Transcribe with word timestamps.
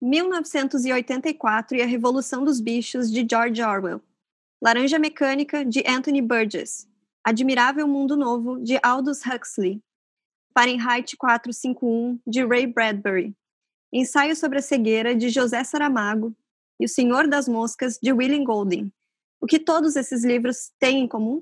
1984 0.00 1.76
e 1.76 1.82
a 1.82 1.86
Revolução 1.86 2.44
dos 2.44 2.60
Bichos, 2.60 3.10
de 3.10 3.26
George 3.28 3.62
Orwell. 3.62 4.00
Laranja 4.62 4.98
Mecânica, 4.98 5.64
de 5.64 5.82
Anthony 5.86 6.22
Burgess. 6.22 6.86
Admirável 7.24 7.86
Mundo 7.86 8.16
Novo, 8.16 8.60
de 8.60 8.78
Aldous 8.82 9.20
Huxley. 9.26 9.82
Fahrenheit 10.54 11.16
451, 11.16 12.18
de 12.26 12.44
Ray 12.44 12.66
Bradbury. 12.66 13.34
Ensaio 13.92 14.36
sobre 14.36 14.58
a 14.58 14.62
Cegueira, 14.62 15.14
de 15.14 15.28
José 15.30 15.62
Saramago. 15.64 16.34
E 16.80 16.84
O 16.84 16.88
Senhor 16.88 17.26
das 17.26 17.48
Moscas, 17.48 17.98
de 18.00 18.12
William 18.12 18.44
Golding. 18.44 18.92
O 19.40 19.46
que 19.46 19.58
todos 19.58 19.96
esses 19.96 20.24
livros 20.24 20.72
têm 20.78 21.00
em 21.00 21.08
comum? 21.08 21.40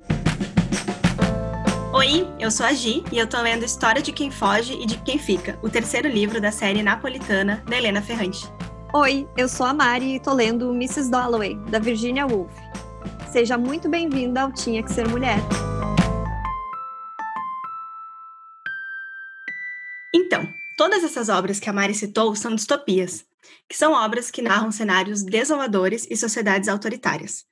Oi, 1.96 2.28
eu 2.38 2.50
sou 2.50 2.66
a 2.66 2.74
Gi 2.74 3.02
e 3.10 3.16
eu 3.16 3.26
tô 3.26 3.40
lendo 3.40 3.64
História 3.64 4.02
de 4.02 4.12
Quem 4.12 4.30
Foge 4.30 4.74
e 4.74 4.84
de 4.84 4.98
Quem 4.98 5.18
Fica, 5.18 5.58
o 5.62 5.70
terceiro 5.70 6.06
livro 6.06 6.38
da 6.42 6.52
série 6.52 6.82
napolitana 6.82 7.64
da 7.66 7.74
Helena 7.74 8.02
Ferrante. 8.02 8.45
Oi, 8.92 9.26
eu 9.34 9.48
sou 9.48 9.64
a 9.64 9.72
Mari 9.72 10.16
e 10.16 10.20
tô 10.20 10.34
lendo 10.34 10.74
Mrs. 10.74 11.10
Dalloway, 11.10 11.56
da 11.70 11.78
Virginia 11.78 12.27
Woolf. 12.27 12.52
Seja 13.32 13.56
muito 13.56 13.88
bem-vinda 13.88 14.42
ao 14.42 14.52
Tinha 14.52 14.82
Que 14.82 14.92
Ser 14.92 15.09
Mulher. 15.09 15.38
Então, 20.14 20.47
todas 20.77 21.02
essas 21.02 21.30
obras 21.30 21.58
que 21.58 21.70
a 21.70 21.72
Mari 21.72 21.94
citou 21.94 22.36
são 22.36 22.55
distopias, 22.55 23.24
que 23.66 23.74
são 23.74 23.94
obras 23.94 24.30
que 24.30 24.42
narram 24.42 24.70
cenários 24.70 25.22
desoladores 25.22 26.06
e 26.10 26.14
sociedades 26.14 26.69
autoritárias. 26.69 27.47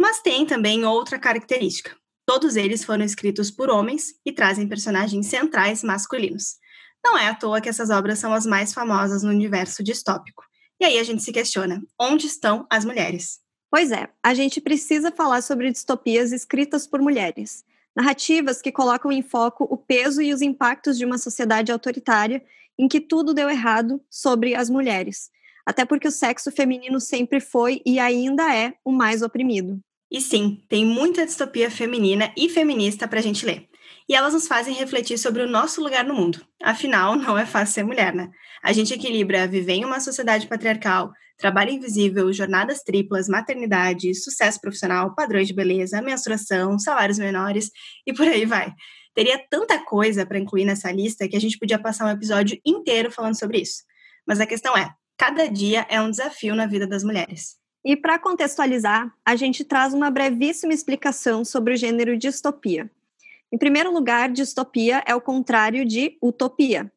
Mas 0.00 0.22
tem 0.22 0.46
também 0.46 0.82
outra 0.86 1.18
característica. 1.18 2.01
Todos 2.26 2.56
eles 2.56 2.84
foram 2.84 3.04
escritos 3.04 3.50
por 3.50 3.68
homens 3.68 4.14
e 4.24 4.32
trazem 4.32 4.68
personagens 4.68 5.26
centrais 5.26 5.82
masculinos. 5.82 6.56
Não 7.04 7.18
é 7.18 7.28
à 7.28 7.34
toa 7.34 7.60
que 7.60 7.68
essas 7.68 7.90
obras 7.90 8.18
são 8.18 8.32
as 8.32 8.46
mais 8.46 8.72
famosas 8.72 9.22
no 9.22 9.30
universo 9.30 9.82
distópico. 9.82 10.44
E 10.80 10.84
aí 10.84 10.98
a 10.98 11.02
gente 11.02 11.22
se 11.22 11.32
questiona: 11.32 11.82
onde 11.98 12.26
estão 12.26 12.66
as 12.70 12.84
mulheres? 12.84 13.40
Pois 13.70 13.90
é, 13.90 14.08
a 14.22 14.34
gente 14.34 14.60
precisa 14.60 15.10
falar 15.10 15.42
sobre 15.42 15.70
distopias 15.70 16.30
escritas 16.30 16.86
por 16.86 17.00
mulheres. 17.00 17.64
Narrativas 17.94 18.62
que 18.62 18.72
colocam 18.72 19.10
em 19.10 19.22
foco 19.22 19.64
o 19.64 19.76
peso 19.76 20.22
e 20.22 20.32
os 20.32 20.42
impactos 20.42 20.96
de 20.96 21.04
uma 21.04 21.18
sociedade 21.18 21.72
autoritária 21.72 22.42
em 22.78 22.88
que 22.88 23.00
tudo 23.00 23.34
deu 23.34 23.50
errado 23.50 24.00
sobre 24.08 24.54
as 24.54 24.70
mulheres. 24.70 25.30
Até 25.64 25.84
porque 25.84 26.08
o 26.08 26.12
sexo 26.12 26.50
feminino 26.50 27.00
sempre 27.00 27.40
foi 27.40 27.82
e 27.84 27.98
ainda 27.98 28.54
é 28.54 28.74
o 28.84 28.92
mais 28.92 29.22
oprimido. 29.22 29.80
E 30.12 30.20
sim, 30.20 30.62
tem 30.68 30.84
muita 30.84 31.24
distopia 31.24 31.70
feminina 31.70 32.30
e 32.36 32.46
feminista 32.46 33.08
para 33.08 33.18
a 33.18 33.22
gente 33.22 33.46
ler. 33.46 33.66
E 34.06 34.14
elas 34.14 34.34
nos 34.34 34.46
fazem 34.46 34.74
refletir 34.74 35.16
sobre 35.16 35.42
o 35.42 35.48
nosso 35.48 35.82
lugar 35.82 36.04
no 36.04 36.12
mundo. 36.12 36.44
Afinal, 36.62 37.16
não 37.16 37.38
é 37.38 37.46
fácil 37.46 37.72
ser 37.72 37.82
mulher, 37.82 38.14
né? 38.14 38.28
A 38.62 38.74
gente 38.74 38.92
equilibra 38.92 39.46
viver 39.46 39.72
em 39.72 39.86
uma 39.86 40.00
sociedade 40.00 40.46
patriarcal, 40.46 41.10
trabalho 41.38 41.70
invisível, 41.70 42.30
jornadas 42.30 42.82
triplas, 42.82 43.26
maternidade, 43.26 44.14
sucesso 44.14 44.60
profissional, 44.60 45.14
padrões 45.14 45.48
de 45.48 45.54
beleza, 45.54 46.02
menstruação, 46.02 46.78
salários 46.78 47.18
menores 47.18 47.70
e 48.06 48.12
por 48.12 48.28
aí 48.28 48.44
vai. 48.44 48.70
Teria 49.14 49.42
tanta 49.50 49.82
coisa 49.82 50.26
para 50.26 50.38
incluir 50.38 50.66
nessa 50.66 50.92
lista 50.92 51.26
que 51.26 51.36
a 51.36 51.40
gente 51.40 51.58
podia 51.58 51.78
passar 51.78 52.04
um 52.04 52.10
episódio 52.10 52.60
inteiro 52.66 53.10
falando 53.10 53.38
sobre 53.38 53.62
isso. 53.62 53.82
Mas 54.26 54.40
a 54.40 54.46
questão 54.46 54.76
é: 54.76 54.90
cada 55.16 55.46
dia 55.48 55.86
é 55.88 56.00
um 56.02 56.10
desafio 56.10 56.54
na 56.54 56.66
vida 56.66 56.86
das 56.86 57.02
mulheres. 57.02 57.61
E 57.84 57.96
para 57.96 58.18
contextualizar, 58.18 59.12
a 59.24 59.34
gente 59.34 59.64
traz 59.64 59.92
uma 59.92 60.10
brevíssima 60.10 60.72
explicação 60.72 61.44
sobre 61.44 61.74
o 61.74 61.76
gênero 61.76 62.16
distopia. 62.16 62.90
Em 63.52 63.58
primeiro 63.58 63.92
lugar, 63.92 64.30
distopia 64.30 65.02
é 65.06 65.14
o 65.14 65.20
contrário 65.20 65.84
de 65.84 66.16
utopia. 66.22 66.90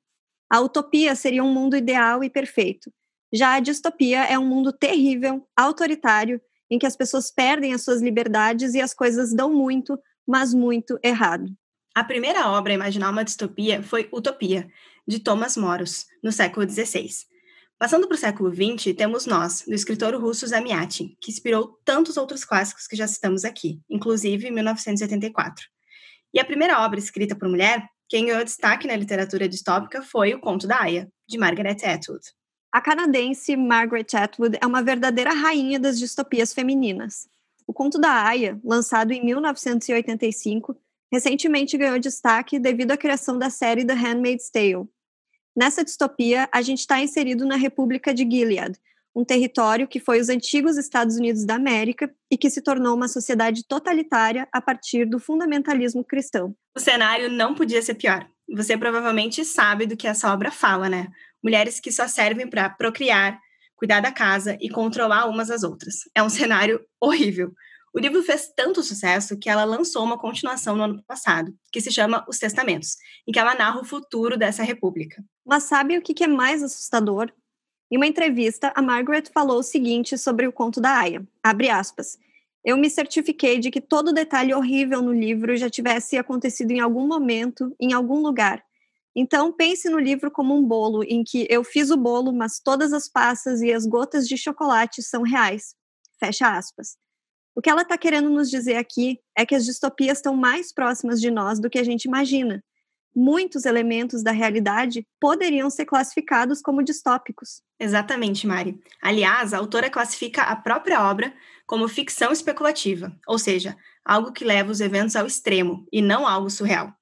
A 0.50 0.62
utopia 0.62 1.16
seria 1.16 1.44
um 1.44 1.52
mundo 1.52 1.76
ideal 1.76 2.24
e 2.24 2.30
perfeito. 2.30 2.92
Já 3.34 3.56
a 3.56 3.60
distopia 3.60 4.24
é 4.26 4.38
um 4.38 4.46
mundo 4.46 4.72
terrível, 4.72 5.46
autoritário, 5.58 6.40
em 6.70 6.78
que 6.78 6.86
as 6.86 6.96
pessoas 6.96 7.32
perdem 7.32 7.74
as 7.74 7.84
suas 7.84 8.02
liberdades 8.02 8.74
e 8.76 8.82
as 8.82 8.94
coisas 8.94 9.34
dão 9.34 9.52
muito, 9.52 10.00
mas 10.26 10.54
muito 10.54 11.00
errado. 11.04 11.52
A 11.94 12.04
primeira 12.04 12.50
obra 12.50 12.74
a 12.74 12.76
imaginar 12.76 13.10
uma 13.10 13.24
distopia 13.24 13.82
foi 13.82 14.08
Utopia, 14.14 14.70
de 15.08 15.20
Thomas 15.20 15.58
Moros, 15.58 16.06
no 16.24 16.32
século 16.32 16.70
XVI. 16.70 17.10
Passando 17.78 18.08
para 18.08 18.16
o 18.16 18.18
século 18.18 18.54
XX, 18.54 18.96
temos 18.96 19.26
Nós, 19.26 19.64
do 19.68 19.74
escritor 19.74 20.16
russo 20.16 20.48
Zamiatin, 20.48 21.18
que 21.20 21.30
inspirou 21.30 21.78
tantos 21.84 22.16
outros 22.16 22.46
clássicos 22.46 22.88
que 22.88 22.96
já 22.96 23.06
citamos 23.06 23.44
aqui, 23.44 23.82
inclusive 23.90 24.50
1984. 24.50 25.66
E 26.34 26.40
a 26.40 26.46
primeira 26.46 26.82
obra 26.86 27.00
escrita 27.00 27.36
por 27.36 27.50
mulher, 27.50 27.86
quem 28.08 28.28
ganhou 28.28 28.44
destaque 28.46 28.88
na 28.88 28.96
literatura 28.96 29.50
distópica 29.50 30.02
foi 30.02 30.34
O 30.34 30.40
Conto 30.40 30.66
da 30.66 30.82
Aya, 30.84 31.10
de 31.28 31.38
Margaret 31.38 31.78
Atwood. 31.84 32.22
A 32.72 32.80
canadense 32.80 33.58
Margaret 33.58 34.08
Atwood 34.14 34.58
é 34.62 34.66
uma 34.66 34.82
verdadeira 34.82 35.34
rainha 35.34 35.78
das 35.78 36.00
distopias 36.00 36.54
femininas. 36.54 37.28
O 37.68 37.74
Conto 37.74 38.00
da 38.00 38.26
Aya, 38.26 38.58
lançado 38.64 39.12
em 39.12 39.24
1985, 39.26 40.78
recentemente 41.12 41.78
ganhou 41.78 42.00
destaque 42.00 42.58
devido 42.58 42.92
à 42.92 42.98
criação 42.98 43.38
da 43.38 43.50
série 43.50 43.86
The 43.86 43.94
Handmaid's 43.94 44.50
Tale. 44.50 44.88
Nessa 45.56 45.86
distopia, 45.86 46.50
a 46.52 46.62
gente 46.62 46.80
está 46.80 47.00
inserido 47.02 47.46
na 47.46 47.56
República 47.56 48.14
de 48.14 48.30
Gilead, 48.30 48.78
um 49.16 49.24
território 49.24 49.88
que 49.88 50.02
foi 50.02 50.20
os 50.20 50.28
antigos 50.28 50.76
Estados 50.76 51.16
Unidos 51.16 51.46
da 51.46 51.56
América 51.56 52.14
e 52.30 52.38
que 52.38 52.50
se 52.50 52.62
tornou 52.62 52.94
uma 52.94 53.08
sociedade 53.08 53.66
totalitária 53.66 54.46
a 54.52 54.60
partir 54.60 55.06
do 55.06 55.18
fundamentalismo 55.18 56.04
cristão. 56.04 56.54
O 56.76 56.80
cenário 56.82 57.32
não 57.32 57.56
podia 57.56 57.82
ser 57.82 57.96
pior. 57.96 58.28
Você 58.54 58.78
provavelmente 58.78 59.46
sabe 59.46 59.86
do 59.86 59.96
que 59.96 60.08
essa 60.08 60.32
obra 60.34 60.52
fala, 60.52 60.90
né? 60.90 61.08
Mulheres 61.42 61.80
que 61.80 61.90
só 61.90 62.06
servem 62.06 62.50
para 62.50 62.70
procriar, 62.70 63.40
cuidar 63.78 64.02
da 64.02 64.12
casa 64.12 64.58
e 64.60 64.70
controlar 64.70 65.26
umas 65.30 65.50
às 65.50 65.64
outras. 65.64 66.02
É 66.14 66.22
um 66.22 66.30
cenário 66.30 66.82
horrível. 67.00 67.54
O 67.94 68.00
livro 68.00 68.22
fez 68.24 68.52
tanto 68.54 68.84
sucesso 68.84 69.40
que 69.40 69.50
ela 69.50 69.64
lançou 69.64 70.04
uma 70.04 70.20
continuação 70.20 70.76
no 70.76 70.84
ano 70.84 71.04
passado, 71.08 71.56
que 71.72 71.80
se 71.80 71.90
chama 71.90 72.26
Os 72.28 72.38
Testamentos, 72.38 72.98
em 73.26 73.32
que 73.32 73.40
ela 73.40 73.56
narra 73.56 73.80
o 73.80 73.86
futuro 73.86 74.38
dessa 74.38 74.62
república. 74.62 75.24
Mas 75.46 75.64
sabe 75.64 75.98
o 75.98 76.02
que 76.02 76.24
é 76.24 76.28
mais 76.28 76.64
assustador? 76.64 77.32
Em 77.92 77.98
uma 77.98 78.08
entrevista, 78.08 78.74
a 78.76 78.82
Margaret 78.82 79.26
falou 79.32 79.60
o 79.60 79.64
seguinte 79.64 80.18
sobre 80.18 80.48
o 80.48 80.52
conto 80.52 80.82
da 80.82 81.00
Aya, 81.00 81.26
abre 81.44 81.70
aspas, 81.70 82.18
eu 82.66 82.76
me 82.78 82.90
certifiquei 82.90 83.60
de 83.60 83.70
que 83.70 83.80
todo 83.80 84.12
detalhe 84.12 84.52
horrível 84.52 85.00
no 85.00 85.14
livro 85.14 85.56
já 85.56 85.70
tivesse 85.70 86.18
acontecido 86.18 86.72
em 86.72 86.80
algum 86.80 87.06
momento, 87.06 87.76
em 87.80 87.94
algum 87.94 88.22
lugar. 88.22 88.66
Então, 89.16 89.54
pense 89.54 89.88
no 89.88 90.00
livro 90.00 90.32
como 90.32 90.58
um 90.58 90.64
bolo 90.64 91.04
em 91.04 91.24
que 91.24 91.46
eu 91.48 91.64
fiz 91.64 91.92
o 91.92 91.96
bolo, 91.96 92.34
mas 92.34 92.60
todas 92.60 92.92
as 92.92 93.08
passas 93.08 93.62
e 93.62 93.72
as 93.72 93.86
gotas 93.86 94.28
de 94.28 94.36
chocolate 94.36 95.04
são 95.04 95.22
reais. 95.22 95.76
Fecha 96.20 96.58
aspas. 96.58 96.98
O 97.56 97.62
que 97.62 97.70
ela 97.70 97.84
está 97.84 97.98
querendo 98.00 98.32
nos 98.32 98.50
dizer 98.50 98.78
aqui 98.78 99.20
é 99.38 99.46
que 99.46 99.54
as 99.54 99.64
distopias 99.64 100.18
estão 100.18 100.36
mais 100.36 100.74
próximas 100.74 101.22
de 101.22 101.30
nós 101.30 101.60
do 101.60 101.70
que 101.70 101.78
a 101.78 101.84
gente 101.84 102.06
imagina. 102.06 102.64
Muitos 103.16 103.66
elementos 103.66 104.22
da 104.22 104.32
realidade 104.32 105.08
poderiam 105.22 105.70
ser 105.70 105.86
classificados 105.86 106.62
como 106.62 106.84
distópicos. 106.84 107.62
Exatamente, 107.80 108.46
Mari. 108.46 108.78
Aliás, 109.02 109.54
a 109.54 109.58
autora 109.58 109.90
classifica 109.90 110.42
a 110.42 110.56
própria 110.56 111.10
obra 111.10 111.34
como 111.66 111.88
ficção 111.88 112.32
especulativa, 112.32 113.18
ou 113.26 113.40
seja, 113.40 113.78
algo 114.04 114.34
que 114.34 114.44
leva 114.44 114.72
os 114.72 114.82
eventos 114.82 115.16
ao 115.16 115.26
extremo 115.26 115.88
e 115.92 116.02
não 116.02 116.28
algo 116.28 116.50
surreal. 116.50 116.94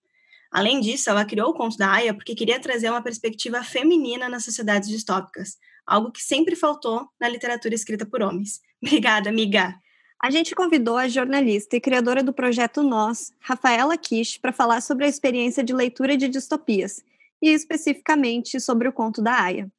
Além 0.51 0.79
disso, 0.79 1.09
ela 1.09 1.25
criou 1.25 1.50
o 1.50 1.53
conto 1.53 1.78
da 1.78 1.91
Aya 1.91 2.13
porque 2.13 2.35
queria 2.35 2.59
trazer 2.59 2.90
uma 2.90 3.01
perspectiva 3.01 3.63
feminina 3.63 4.30
nas 4.30 4.45
sociedades 4.45 4.88
distópicas, 4.88 5.57
algo 5.85 6.12
que 6.12 6.22
sempre 6.22 6.56
faltou 6.56 7.07
na 7.19 7.28
literatura 7.28 7.74
escrita 7.74 8.06
por 8.06 8.22
homens. 8.22 8.62
Obrigada, 8.81 9.30
amiga! 9.30 9.75
A 10.24 10.32
gente 10.32 10.56
convidou 10.56 10.96
a 10.96 11.10
jornalista 11.10 11.76
e 11.76 11.82
criadora 11.82 12.24
do 12.24 12.32
projeto 12.32 12.82
Nós, 12.82 13.34
Rafaela 13.42 13.98
Kish, 13.98 14.38
para 14.38 14.54
falar 14.54 14.80
sobre 14.80 15.04
a 15.04 15.10
experiência 15.10 15.62
de 15.62 15.74
leitura 15.74 16.16
de 16.16 16.30
distopias, 16.30 17.04
e 17.42 17.50
especificamente 17.50 18.58
sobre 18.62 18.88
o 18.88 18.94
conto 18.94 19.22
da 19.22 19.38
Aya. 19.38 19.70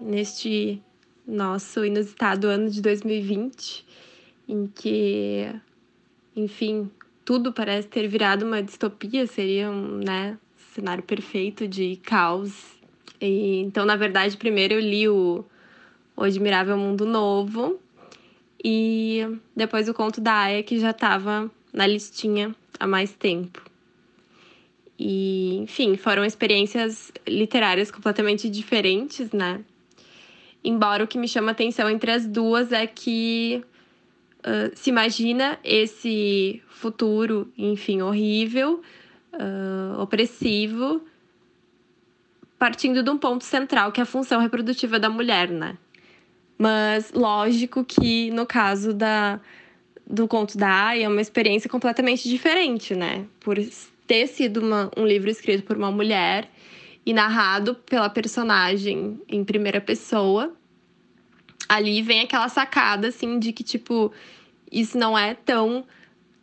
Neste 0.00 0.82
nosso 1.24 1.84
inusitado 1.84 2.48
ano 2.48 2.68
de 2.68 2.82
2020, 2.82 3.86
em 4.48 4.66
que, 4.66 5.48
enfim, 6.34 6.90
tudo 7.24 7.52
parece 7.52 7.86
ter 7.86 8.08
virado 8.08 8.44
uma 8.44 8.60
distopia, 8.60 9.28
seria 9.28 9.70
um 9.70 9.98
né, 9.98 10.36
cenário 10.74 11.04
perfeito 11.04 11.68
de 11.68 11.94
caos. 12.02 12.52
E, 13.20 13.60
então, 13.60 13.84
na 13.84 13.94
verdade, 13.94 14.36
primeiro 14.36 14.74
eu 14.74 14.80
li 14.80 15.08
o 15.08 15.44
O 16.16 16.24
Admirável 16.24 16.76
Mundo 16.76 17.06
Novo, 17.06 17.78
e 18.62 19.26
depois 19.56 19.88
o 19.88 19.94
conto 19.94 20.20
da 20.20 20.34
Aya, 20.34 20.62
que 20.62 20.78
já 20.78 20.90
estava 20.90 21.50
na 21.72 21.86
listinha 21.86 22.54
há 22.78 22.86
mais 22.86 23.12
tempo. 23.12 23.62
E, 24.98 25.56
enfim, 25.56 25.96
foram 25.96 26.24
experiências 26.24 27.10
literárias 27.26 27.90
completamente 27.90 28.50
diferentes, 28.50 29.32
né? 29.32 29.64
Embora 30.62 31.04
o 31.04 31.06
que 31.06 31.16
me 31.16 31.26
chama 31.26 31.52
atenção 31.52 31.88
entre 31.88 32.10
as 32.10 32.26
duas 32.26 32.70
é 32.70 32.86
que 32.86 33.64
uh, 34.40 34.70
se 34.74 34.90
imagina 34.90 35.58
esse 35.64 36.62
futuro, 36.68 37.50
enfim, 37.56 38.02
horrível, 38.02 38.82
uh, 39.32 40.00
opressivo, 40.00 41.00
partindo 42.58 43.02
de 43.02 43.08
um 43.08 43.16
ponto 43.16 43.42
central, 43.42 43.90
que 43.92 44.00
é 44.00 44.02
a 44.02 44.06
função 44.06 44.38
reprodutiva 44.38 44.98
da 44.98 45.08
mulher, 45.08 45.48
né? 45.48 45.78
Mas 46.60 47.10
lógico 47.14 47.82
que 47.82 48.30
no 48.32 48.44
caso 48.44 48.92
da, 48.92 49.40
do 50.06 50.28
conto 50.28 50.58
da 50.58 50.88
Aya 50.88 51.06
é 51.06 51.08
uma 51.08 51.22
experiência 51.22 51.70
completamente 51.70 52.28
diferente, 52.28 52.94
né? 52.94 53.24
Por 53.40 53.56
ter 54.06 54.26
sido 54.26 54.60
uma, 54.60 54.90
um 54.94 55.06
livro 55.06 55.30
escrito 55.30 55.62
por 55.62 55.74
uma 55.74 55.90
mulher 55.90 56.50
e 57.06 57.14
narrado 57.14 57.74
pela 57.74 58.10
personagem 58.10 59.18
em 59.26 59.42
primeira 59.42 59.80
pessoa, 59.80 60.54
ali 61.66 62.02
vem 62.02 62.20
aquela 62.20 62.50
sacada, 62.50 63.08
assim, 63.08 63.38
de 63.38 63.52
que, 63.54 63.64
tipo, 63.64 64.12
isso 64.70 64.98
não 64.98 65.16
é 65.16 65.32
tão 65.32 65.86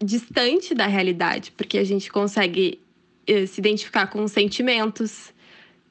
distante 0.03 0.73
da 0.73 0.87
realidade, 0.87 1.51
porque 1.51 1.77
a 1.77 1.83
gente 1.83 2.11
consegue 2.11 2.81
eh, 3.27 3.45
se 3.45 3.61
identificar 3.61 4.07
com 4.07 4.27
sentimentos 4.27 5.31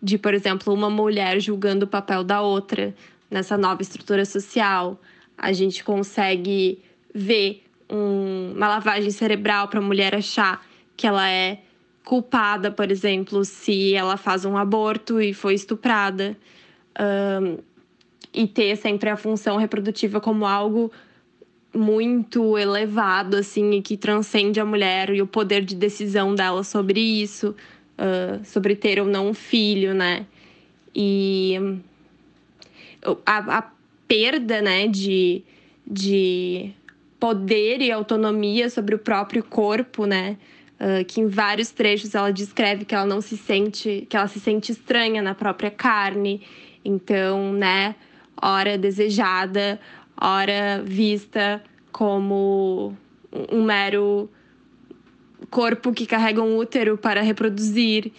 de, 0.03 0.19
por 0.19 0.35
exemplo, 0.35 0.75
uma 0.75 0.91
mulher 0.91 1.39
julgando 1.39 1.85
o 1.85 1.89
papel 1.89 2.25
da 2.25 2.43
outra 2.43 2.93
nessa 3.31 3.57
nova 3.57 3.83
estrutura 3.83 4.25
social. 4.25 5.01
A 5.37 5.53
gente 5.53 5.85
consegue 5.85 6.83
ver 7.15 7.65
um, 7.91 8.53
uma 8.55 8.69
lavagem 8.69 9.11
cerebral 9.11 9.69
para 9.69 9.79
a 9.79 9.83
mulher 9.83 10.15
achar 10.15 10.65
que 10.97 11.07
ela 11.07 11.29
é 11.29 11.61
culpada, 12.05 12.71
por 12.71 12.91
exemplo, 12.91 13.45
se 13.45 13.95
ela 13.95 14.17
faz 14.17 14.45
um 14.45 14.57
aborto 14.57 15.21
e 15.21 15.35
foi 15.35 15.55
estuprada. 15.55 16.37
Um, 16.99 17.59
e 18.33 18.47
ter 18.47 18.77
sempre 18.77 19.09
a 19.09 19.17
função 19.17 19.57
reprodutiva 19.57 20.21
como 20.21 20.47
algo 20.47 20.93
muito 21.75 22.57
elevado, 22.59 23.37
assim, 23.37 23.73
e 23.73 23.83
que 23.83 23.97
transcende 23.97 24.61
a 24.61 24.65
mulher 24.65 25.11
e 25.11 25.23
o 25.23 25.27
poder 25.27 25.65
de 25.65 25.75
decisão 25.75 26.35
dela 26.35 26.63
sobre 26.63 27.01
isso, 27.01 27.55
uh, 27.99 28.45
sobre 28.45 28.77
ter 28.77 29.01
ou 29.01 29.07
não 29.07 29.29
um 29.29 29.35
filho, 29.35 29.95
né? 29.95 30.27
E 30.95 31.55
a, 33.25 33.59
a 33.59 33.71
perda, 34.09 34.63
né, 34.63 34.87
de, 34.87 35.43
de 35.87 36.73
poder 37.19 37.81
e 37.81 37.91
autonomia 37.91 38.71
sobre 38.71 38.95
o 38.95 38.99
próprio 38.99 39.43
corpo, 39.43 40.07
né? 40.07 40.37
Uh, 40.79 41.03
que 41.07 41.23
em 41.23 41.27
vários 41.27 41.71
trechos 41.71 42.15
ela 42.15 42.31
descreve 42.31 42.85
que 42.85 42.95
ela 42.95 43.07
não 43.07 43.23
se 43.23 43.37
sente, 43.37 44.07
que 44.11 44.17
ela 44.17 44.29
se 44.29 44.39
sente 44.39 44.73
estranha 44.73 45.23
na 45.23 45.35
própria 45.35 45.71
carne. 45.71 46.43
Então, 46.85 47.53
né, 47.53 47.95
ora 48.41 48.77
desejada, 48.77 49.81
ora 50.21 50.83
vista 50.85 51.63
como 51.91 52.95
um 53.51 53.63
mero 53.63 54.31
corpo 55.51 55.93
que 55.93 56.05
carrega 56.07 56.43
um 56.43 56.59
útero 56.59 56.99
para 56.99 57.23
reproduzir. 57.23 58.13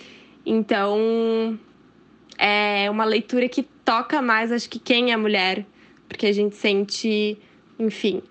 Então, 0.43 1.59
é 2.37 2.89
uma 2.89 3.05
leitura 3.05 3.47
que 3.47 3.67
toca 3.87 4.21
mais, 4.21 4.51
acho 4.51 4.69
que 4.69 4.79
quem 4.79 5.13
é 5.13 5.15
mulher, 5.15 5.65
porque 6.09 6.27
a 6.27 6.33
gente 6.33 6.57
sente, 6.57 7.37
enfim, 7.79 8.21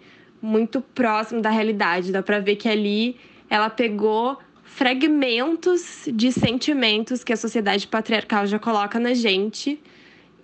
muito 0.43 0.83
próximo 0.83 1.41
da 1.41 1.49
realidade. 1.49 2.13
Dá 2.13 2.23
para 2.23 2.41
ver 2.41 2.57
que 2.57 2.69
ali 2.69 3.17
ela 3.49 3.71
pegou 3.71 4.37
fragmentos 4.65 6.05
de 6.13 6.31
sentimentos 6.31 7.25
que 7.25 7.33
a 7.33 7.39
sociedade 7.39 7.87
patriarcal 7.87 8.47
já 8.47 8.59
coloca 8.59 9.01
na 9.01 9.15
gente 9.15 9.81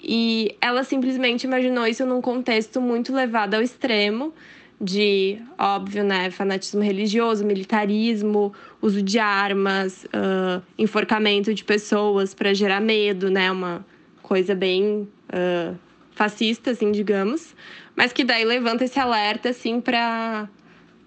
e 0.02 0.56
ela 0.62 0.82
simplesmente 0.82 1.44
imaginou 1.44 1.86
isso 1.86 2.06
num 2.06 2.22
contexto 2.22 2.80
muito 2.80 3.14
levado 3.14 3.52
ao 3.52 3.60
extremo 3.60 4.32
de, 4.80 5.38
óbvio, 5.58 6.02
né, 6.04 6.30
fanatismo 6.30 6.80
religioso, 6.80 7.44
militarismo, 7.44 8.54
uso 8.80 9.02
de 9.02 9.18
armas, 9.18 10.06
uh, 10.06 10.62
enforcamento 10.78 11.52
de 11.52 11.62
pessoas 11.62 12.32
para 12.32 12.54
gerar 12.54 12.80
medo, 12.80 13.30
né, 13.30 13.52
uma 13.52 13.84
coisa 14.32 14.54
bem 14.54 15.06
uh, 15.28 15.76
fascista, 16.12 16.70
assim, 16.70 16.90
digamos, 16.90 17.54
mas 17.94 18.14
que 18.14 18.24
daí 18.24 18.46
levanta 18.46 18.82
esse 18.82 18.98
alerta, 18.98 19.50
assim, 19.50 19.78
para 19.78 20.48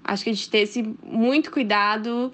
acho 0.03 0.23
que 0.23 0.29
a 0.29 0.33
gente 0.33 0.47
ter 0.47 0.59
esse 0.59 0.83
muito 1.03 1.49
cuidado 1.49 2.31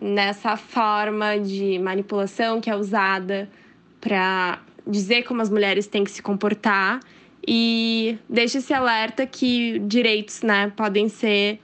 nessa 0.00 0.56
forma 0.56 1.36
de 1.36 1.80
manipulação 1.80 2.60
que 2.60 2.70
é 2.70 2.76
usada 2.76 3.50
para 4.00 4.60
dizer 4.86 5.24
como 5.24 5.42
as 5.42 5.50
mulheres 5.50 5.88
têm 5.88 6.04
que 6.04 6.12
se 6.12 6.22
comportar 6.22 7.00
e 7.44 8.16
deixa 8.28 8.58
esse 8.58 8.72
alerta 8.72 9.26
que 9.26 9.80
direitos 9.80 10.42
né, 10.42 10.72
podem 10.76 11.08
ser 11.08 11.58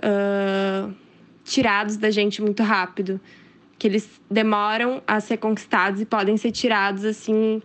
uh, 0.00 0.94
tirados 1.42 1.96
da 1.96 2.10
gente 2.10 2.42
muito 2.42 2.62
rápido. 2.62 3.18
Que 3.78 3.88
eles 3.88 4.20
demoram 4.30 5.02
a 5.06 5.20
ser 5.20 5.38
conquistados 5.38 6.02
e 6.02 6.04
podem 6.04 6.36
ser 6.36 6.52
tirados 6.52 7.02
assim 7.02 7.62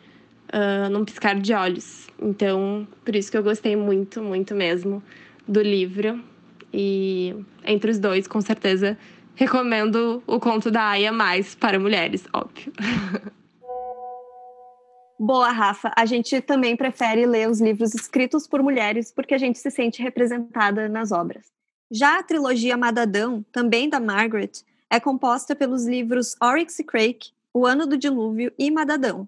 uh, 0.54 0.90
num 0.90 1.06
piscar 1.06 1.40
de 1.40 1.54
olhos. 1.54 2.08
Então, 2.22 2.88
por 3.04 3.16
isso 3.16 3.32
que 3.32 3.38
eu 3.38 3.44
gostei 3.44 3.76
muito, 3.76 4.22
muito 4.22 4.54
mesmo 4.54 5.04
do 5.48 5.62
livro. 5.62 6.24
E 6.74 7.36
entre 7.64 7.92
os 7.92 8.00
dois, 8.00 8.28
com 8.28 8.42
certeza, 8.42 8.98
recomendo 9.36 10.22
o 10.28 10.40
conto 10.40 10.70
da 10.70 10.90
Aya 10.90 11.12
mais 11.12 11.56
para 11.56 11.80
mulheres, 11.80 12.26
óbvio. 12.34 12.72
Boa, 15.20 15.50
Rafa. 15.50 15.92
A 15.98 16.06
gente 16.06 16.40
também 16.40 16.78
prefere 16.78 17.26
ler 17.26 17.50
os 17.50 17.60
livros 17.60 17.94
escritos 17.94 18.48
por 18.48 18.64
mulheres 18.64 19.12
porque 19.12 19.34
a 19.34 19.38
gente 19.38 19.60
se 19.60 19.70
sente 19.70 20.02
representada 20.02 20.88
nas 20.88 21.12
obras. 21.12 21.48
Já 21.92 22.20
a 22.20 22.24
trilogia 22.24 22.78
Madadão, 22.78 23.44
também 23.52 23.90
da 23.90 24.00
Margaret, 24.00 24.52
é 24.90 24.98
composta 25.00 25.56
pelos 25.56 25.86
livros 25.86 26.36
Oryx 26.42 26.80
e 26.80 26.84
Crake, 26.86 27.32
O 27.54 27.66
Ano 27.66 27.86
do 27.86 27.98
Dilúvio 27.98 28.54
e 28.58 28.72
Madadão. 28.72 29.28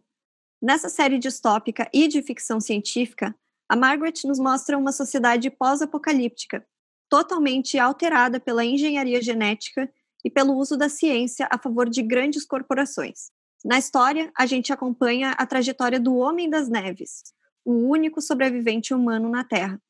Nessa 0.62 0.90
série 0.90 1.18
distópica 1.18 1.90
e 1.92 2.08
de 2.08 2.22
ficção 2.22 2.60
científica, 2.60 3.36
a 3.68 3.76
Margaret 3.76 4.14
nos 4.26 4.38
mostra 4.38 4.78
uma 4.78 4.92
sociedade 4.92 5.50
pós-apocalíptica, 5.50 6.64
totalmente 7.10 7.80
alterada 7.80 8.40
pela 8.40 8.64
engenharia 8.64 9.20
genética 9.22 9.92
e 10.24 10.30
pelo 10.30 10.54
uso 10.54 10.78
da 10.78 10.88
ciência 10.88 11.48
a 11.52 11.58
favor 11.58 11.90
de 11.90 12.04
grandes 12.04 12.46
corporações. 12.46 13.32
Na 13.66 13.80
história, 13.80 14.32
a 14.38 14.46
gente 14.46 14.72
acompanha 14.72 15.32
a 15.32 15.46
trajetória 15.48 16.00
do 16.00 16.16
Homem 16.16 16.48
das 16.48 16.70
Neves, 16.70 17.24
o 17.66 17.74
único 17.74 18.22
sobrevivente 18.22 18.94
humano 18.94 19.30
na 19.30 19.44
Terra. 19.44 19.82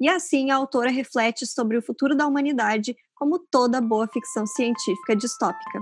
E 0.00 0.08
assim 0.08 0.50
a 0.50 0.56
autora 0.56 0.90
reflete 0.90 1.46
sobre 1.46 1.76
o 1.76 1.82
futuro 1.82 2.16
da 2.16 2.26
humanidade, 2.26 2.96
como 3.14 3.38
toda 3.38 3.80
boa 3.80 4.08
ficção 4.08 4.44
científica 4.44 5.14
distópica. 5.14 5.78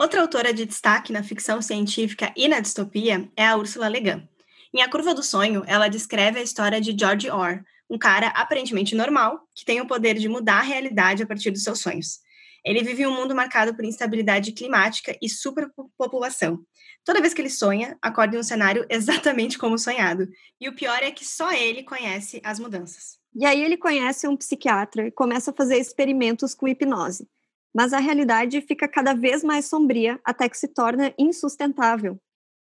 Outra 0.00 0.22
autora 0.22 0.54
de 0.54 0.64
destaque 0.64 1.12
na 1.12 1.22
ficção 1.22 1.60
científica 1.60 2.32
e 2.34 2.48
na 2.48 2.58
distopia 2.58 3.30
é 3.36 3.46
a 3.46 3.54
Ursula 3.54 3.86
Le 3.86 4.00
Guin. 4.00 4.28
Em 4.72 4.80
A 4.80 4.88
Curva 4.88 5.12
do 5.12 5.22
Sonho, 5.22 5.62
ela 5.66 5.88
descreve 5.88 6.38
a 6.38 6.42
história 6.42 6.80
de 6.80 6.96
George 6.98 7.30
Orr, 7.30 7.62
um 7.90 7.98
cara 7.98 8.28
aparentemente 8.28 8.94
normal 8.94 9.46
que 9.54 9.62
tem 9.62 9.78
o 9.78 9.86
poder 9.86 10.14
de 10.14 10.26
mudar 10.26 10.60
a 10.60 10.62
realidade 10.62 11.22
a 11.22 11.26
partir 11.26 11.50
dos 11.50 11.62
seus 11.62 11.80
sonhos. 11.80 12.20
Ele 12.64 12.82
vive 12.82 13.06
um 13.06 13.14
mundo 13.14 13.34
marcado 13.34 13.76
por 13.76 13.84
instabilidade 13.84 14.52
climática 14.52 15.14
e 15.20 15.28
superpopulação. 15.28 16.60
Toda 17.04 17.20
vez 17.20 17.34
que 17.34 17.42
ele 17.42 17.50
sonha, 17.50 17.98
acorda 18.00 18.36
em 18.36 18.38
um 18.38 18.42
cenário 18.42 18.86
exatamente 18.88 19.58
como 19.58 19.78
sonhado. 19.78 20.26
E 20.58 20.66
o 20.66 20.74
pior 20.74 21.02
é 21.02 21.10
que 21.10 21.26
só 21.26 21.52
ele 21.52 21.82
conhece 21.82 22.40
as 22.42 22.58
mudanças. 22.58 23.18
E 23.36 23.44
aí 23.44 23.62
ele 23.62 23.76
conhece 23.76 24.26
um 24.26 24.34
psiquiatra 24.34 25.08
e 25.08 25.10
começa 25.10 25.50
a 25.50 25.54
fazer 25.54 25.76
experimentos 25.76 26.54
com 26.54 26.66
hipnose. 26.66 27.28
Mas 27.74 27.92
a 27.92 27.98
realidade 27.98 28.60
fica 28.62 28.88
cada 28.88 29.14
vez 29.14 29.44
mais 29.44 29.66
sombria 29.66 30.20
até 30.24 30.48
que 30.48 30.58
se 30.58 30.68
torna 30.68 31.14
insustentável. 31.18 32.18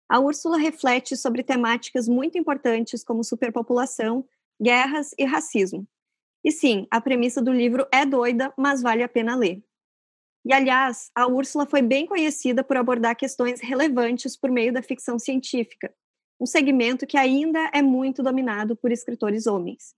A 0.08 0.20
Úrsula 0.20 0.56
reflete 0.56 1.16
sobre 1.16 1.42
temáticas 1.42 2.08
muito 2.08 2.38
importantes 2.38 3.02
como 3.02 3.24
superpopulação, 3.24 4.24
guerras 4.60 5.14
e 5.18 5.24
racismo. 5.24 5.86
E 6.44 6.52
sim, 6.52 6.86
a 6.90 7.00
premissa 7.00 7.42
do 7.42 7.52
livro 7.52 7.86
é 7.92 8.06
doida, 8.06 8.54
mas 8.56 8.80
vale 8.80 9.02
a 9.02 9.08
pena 9.08 9.34
ler. 9.34 9.62
E, 10.44 10.52
aliás, 10.52 11.10
a 11.12 11.26
Úrsula 11.26 11.66
foi 11.66 11.82
bem 11.82 12.06
conhecida 12.06 12.62
por 12.62 12.76
abordar 12.76 13.16
questões 13.16 13.60
relevantes 13.60 14.36
por 14.36 14.48
meio 14.48 14.72
da 14.72 14.80
ficção 14.80 15.18
científica, 15.18 15.92
um 16.40 16.46
segmento 16.46 17.04
que 17.04 17.16
ainda 17.16 17.68
é 17.74 17.82
muito 17.82 18.22
dominado 18.22 18.76
por 18.76 18.92
escritores 18.92 19.48
homens. 19.48 19.92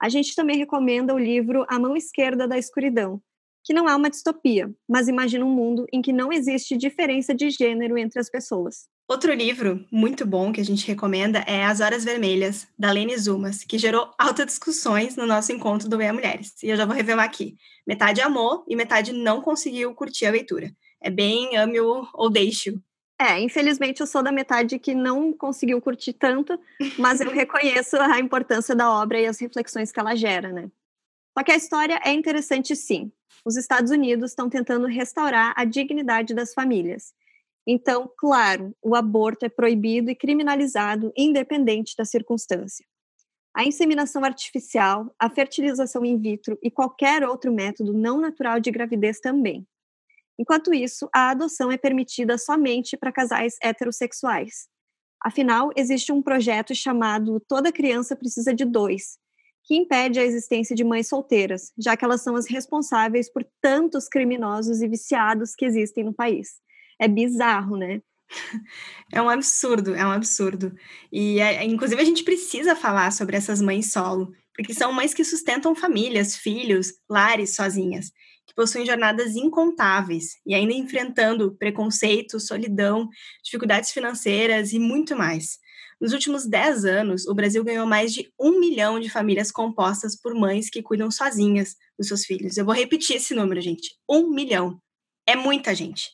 A 0.00 0.08
gente 0.08 0.34
também 0.34 0.56
recomenda 0.56 1.14
o 1.14 1.18
livro 1.18 1.66
A 1.68 1.78
Mão 1.78 1.94
Esquerda 1.94 2.48
da 2.48 2.56
Escuridão, 2.56 3.22
que 3.64 3.74
não 3.74 3.88
é 3.88 3.94
uma 3.94 4.10
distopia, 4.10 4.70
mas 4.88 5.08
imagina 5.08 5.44
um 5.44 5.54
mundo 5.54 5.86
em 5.92 6.00
que 6.00 6.12
não 6.12 6.32
existe 6.32 6.76
diferença 6.76 7.34
de 7.34 7.50
gênero 7.50 7.98
entre 7.98 8.20
as 8.20 8.30
pessoas. 8.30 8.88
Outro 9.08 9.34
livro 9.34 9.84
muito 9.90 10.24
bom 10.24 10.52
que 10.52 10.60
a 10.60 10.64
gente 10.64 10.86
recomenda 10.86 11.40
é 11.40 11.64
As 11.64 11.80
Horas 11.80 12.04
Vermelhas, 12.04 12.68
da 12.78 12.92
Lene 12.92 13.18
Zumas, 13.18 13.64
que 13.64 13.76
gerou 13.76 14.08
altas 14.16 14.46
discussões 14.46 15.16
no 15.16 15.26
nosso 15.26 15.50
encontro 15.50 15.88
do 15.88 15.96
Bem 15.96 16.12
Mulheres. 16.12 16.54
E 16.62 16.68
eu 16.68 16.76
já 16.76 16.86
vou 16.86 16.94
revelar 16.94 17.24
aqui. 17.24 17.56
Metade 17.84 18.20
amou 18.20 18.64
e 18.68 18.76
metade 18.76 19.12
não 19.12 19.42
conseguiu 19.42 19.92
curtir 19.94 20.26
a 20.26 20.30
leitura. 20.30 20.70
É 21.02 21.10
bem 21.10 21.56
ame-o 21.56 22.06
ou 22.14 22.30
deixe-o. 22.30 22.80
É, 23.20 23.38
infelizmente 23.40 24.00
eu 24.00 24.06
sou 24.06 24.22
da 24.22 24.32
metade 24.32 24.78
que 24.78 24.94
não 24.94 25.32
conseguiu 25.32 25.80
curtir 25.80 26.12
tanto, 26.12 26.58
mas 26.96 27.20
eu 27.20 27.30
reconheço 27.34 27.96
a 27.96 28.18
importância 28.20 28.74
da 28.74 28.90
obra 28.90 29.20
e 29.20 29.26
as 29.26 29.40
reflexões 29.40 29.90
que 29.90 29.98
ela 29.98 30.14
gera, 30.14 30.52
né? 30.52 30.70
Só 31.40 31.44
que 31.44 31.52
a 31.52 31.56
história 31.56 31.98
é 32.04 32.12
interessante 32.12 32.76
sim. 32.76 33.10
Os 33.46 33.56
Estados 33.56 33.90
Unidos 33.90 34.32
estão 34.32 34.50
tentando 34.50 34.86
restaurar 34.86 35.54
a 35.56 35.64
dignidade 35.64 36.34
das 36.34 36.52
famílias. 36.52 37.14
Então, 37.66 38.12
claro, 38.18 38.76
o 38.82 38.94
aborto 38.94 39.46
é 39.46 39.48
proibido 39.48 40.10
e 40.10 40.14
criminalizado, 40.14 41.10
independente 41.16 41.94
da 41.96 42.04
circunstância. 42.04 42.84
A 43.56 43.64
inseminação 43.64 44.22
artificial, 44.22 45.10
a 45.18 45.30
fertilização 45.30 46.04
in 46.04 46.20
vitro 46.20 46.58
e 46.62 46.70
qualquer 46.70 47.26
outro 47.26 47.50
método 47.50 47.94
não 47.94 48.20
natural 48.20 48.60
de 48.60 48.70
gravidez 48.70 49.18
também. 49.18 49.66
Enquanto 50.38 50.74
isso, 50.74 51.08
a 51.10 51.30
adoção 51.30 51.72
é 51.72 51.78
permitida 51.78 52.36
somente 52.36 52.98
para 52.98 53.10
casais 53.10 53.56
heterossexuais. 53.62 54.68
Afinal, 55.24 55.70
existe 55.74 56.12
um 56.12 56.20
projeto 56.20 56.74
chamado 56.74 57.40
Toda 57.48 57.72
Criança 57.72 58.14
Precisa 58.14 58.52
de 58.52 58.66
Dois, 58.66 59.18
que 59.64 59.76
impede 59.76 60.18
a 60.18 60.24
existência 60.24 60.74
de 60.74 60.84
mães 60.84 61.08
solteiras, 61.08 61.72
já 61.78 61.96
que 61.96 62.04
elas 62.04 62.22
são 62.22 62.36
as 62.36 62.46
responsáveis 62.48 63.30
por 63.30 63.44
tantos 63.60 64.08
criminosos 64.08 64.82
e 64.82 64.88
viciados 64.88 65.54
que 65.54 65.64
existem 65.64 66.04
no 66.04 66.14
país. 66.14 66.60
É 66.98 67.06
bizarro, 67.06 67.76
né? 67.76 68.00
É 69.12 69.20
um 69.20 69.28
absurdo, 69.28 69.94
é 69.94 70.06
um 70.06 70.10
absurdo. 70.10 70.72
E, 71.12 71.40
é, 71.40 71.64
inclusive, 71.64 72.00
a 72.00 72.04
gente 72.04 72.22
precisa 72.22 72.76
falar 72.76 73.12
sobre 73.12 73.36
essas 73.36 73.60
mães 73.60 73.90
solo, 73.90 74.32
porque 74.54 74.72
são 74.72 74.92
mães 74.92 75.12
que 75.12 75.24
sustentam 75.24 75.74
famílias, 75.74 76.36
filhos, 76.36 76.92
lares 77.08 77.56
sozinhas, 77.56 78.12
que 78.46 78.54
possuem 78.54 78.86
jornadas 78.86 79.34
incontáveis 79.34 80.36
e 80.46 80.54
ainda 80.54 80.72
enfrentando 80.72 81.56
preconceito, 81.56 82.38
solidão, 82.38 83.08
dificuldades 83.42 83.90
financeiras 83.90 84.72
e 84.72 84.78
muito 84.78 85.16
mais. 85.16 85.58
Nos 86.00 86.14
últimos 86.14 86.46
10 86.46 86.86
anos, 86.86 87.26
o 87.26 87.34
Brasil 87.34 87.62
ganhou 87.62 87.86
mais 87.86 88.14
de 88.14 88.32
um 88.40 88.58
milhão 88.58 88.98
de 88.98 89.10
famílias 89.10 89.52
compostas 89.52 90.18
por 90.18 90.34
mães 90.34 90.70
que 90.70 90.82
cuidam 90.82 91.10
sozinhas 91.10 91.76
dos 91.98 92.08
seus 92.08 92.24
filhos. 92.24 92.56
Eu 92.56 92.64
vou 92.64 92.74
repetir 92.74 93.16
esse 93.16 93.34
número, 93.34 93.60
gente: 93.60 93.94
um 94.08 94.30
milhão. 94.30 94.80
É 95.26 95.36
muita 95.36 95.74
gente. 95.74 96.08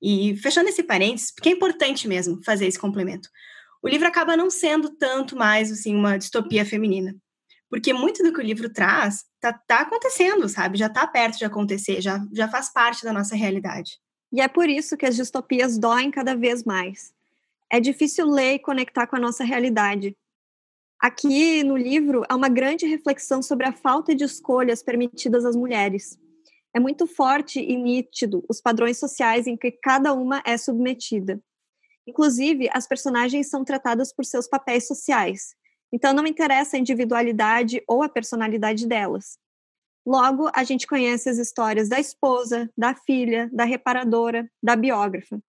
E 0.00 0.36
fechando 0.36 0.68
esse 0.68 0.82
parênteses, 0.82 1.32
porque 1.34 1.48
é 1.48 1.52
importante 1.52 2.06
mesmo 2.06 2.40
fazer 2.44 2.66
esse 2.66 2.78
complemento. 2.78 3.28
O 3.82 3.88
livro 3.88 4.06
acaba 4.06 4.36
não 4.36 4.48
sendo 4.48 4.90
tanto 4.96 5.34
mais 5.34 5.72
assim 5.72 5.94
uma 5.94 6.16
distopia 6.16 6.64
feminina, 6.64 7.14
porque 7.68 7.92
muito 7.92 8.22
do 8.22 8.32
que 8.32 8.40
o 8.40 8.44
livro 8.44 8.72
traz 8.72 9.24
tá, 9.40 9.52
tá 9.52 9.80
acontecendo, 9.80 10.48
sabe? 10.48 10.78
Já 10.78 10.88
tá 10.88 11.06
perto 11.06 11.38
de 11.38 11.44
acontecer, 11.44 12.00
já, 12.00 12.24
já 12.32 12.48
faz 12.48 12.72
parte 12.72 13.04
da 13.04 13.12
nossa 13.12 13.34
realidade. 13.34 13.98
E 14.32 14.40
é 14.40 14.46
por 14.46 14.68
isso 14.68 14.96
que 14.96 15.06
as 15.06 15.16
distopias 15.16 15.78
doem 15.78 16.10
cada 16.10 16.36
vez 16.36 16.62
mais 16.62 17.15
é 17.72 17.80
difícil 17.80 18.26
ler 18.26 18.54
e 18.54 18.58
conectar 18.58 19.06
com 19.06 19.16
a 19.16 19.20
nossa 19.20 19.44
realidade. 19.44 20.16
Aqui 21.00 21.62
no 21.62 21.76
livro 21.76 22.22
há 22.28 22.34
uma 22.34 22.48
grande 22.48 22.86
reflexão 22.86 23.42
sobre 23.42 23.66
a 23.66 23.72
falta 23.72 24.14
de 24.14 24.24
escolhas 24.24 24.82
permitidas 24.82 25.44
às 25.44 25.54
mulheres. 25.54 26.18
É 26.74 26.80
muito 26.80 27.06
forte 27.06 27.60
e 27.60 27.76
nítido 27.76 28.44
os 28.48 28.60
padrões 28.60 28.98
sociais 28.98 29.46
em 29.46 29.56
que 29.56 29.70
cada 29.70 30.12
uma 30.12 30.42
é 30.44 30.56
submetida. 30.56 31.40
Inclusive, 32.06 32.68
as 32.72 32.86
personagens 32.86 33.48
são 33.48 33.64
tratadas 33.64 34.12
por 34.12 34.24
seus 34.24 34.46
papéis 34.46 34.86
sociais, 34.86 35.54
então 35.92 36.12
não 36.12 36.26
interessa 36.26 36.76
a 36.76 36.80
individualidade 36.80 37.82
ou 37.88 38.02
a 38.02 38.08
personalidade 38.08 38.86
delas. 38.86 39.38
Logo, 40.06 40.48
a 40.54 40.62
gente 40.62 40.86
conhece 40.86 41.28
as 41.28 41.36
histórias 41.36 41.88
da 41.88 41.98
esposa, 41.98 42.70
da 42.76 42.94
filha, 42.94 43.50
da 43.52 43.64
reparadora, 43.64 44.48
da 44.62 44.76
biógrafa. 44.76 45.40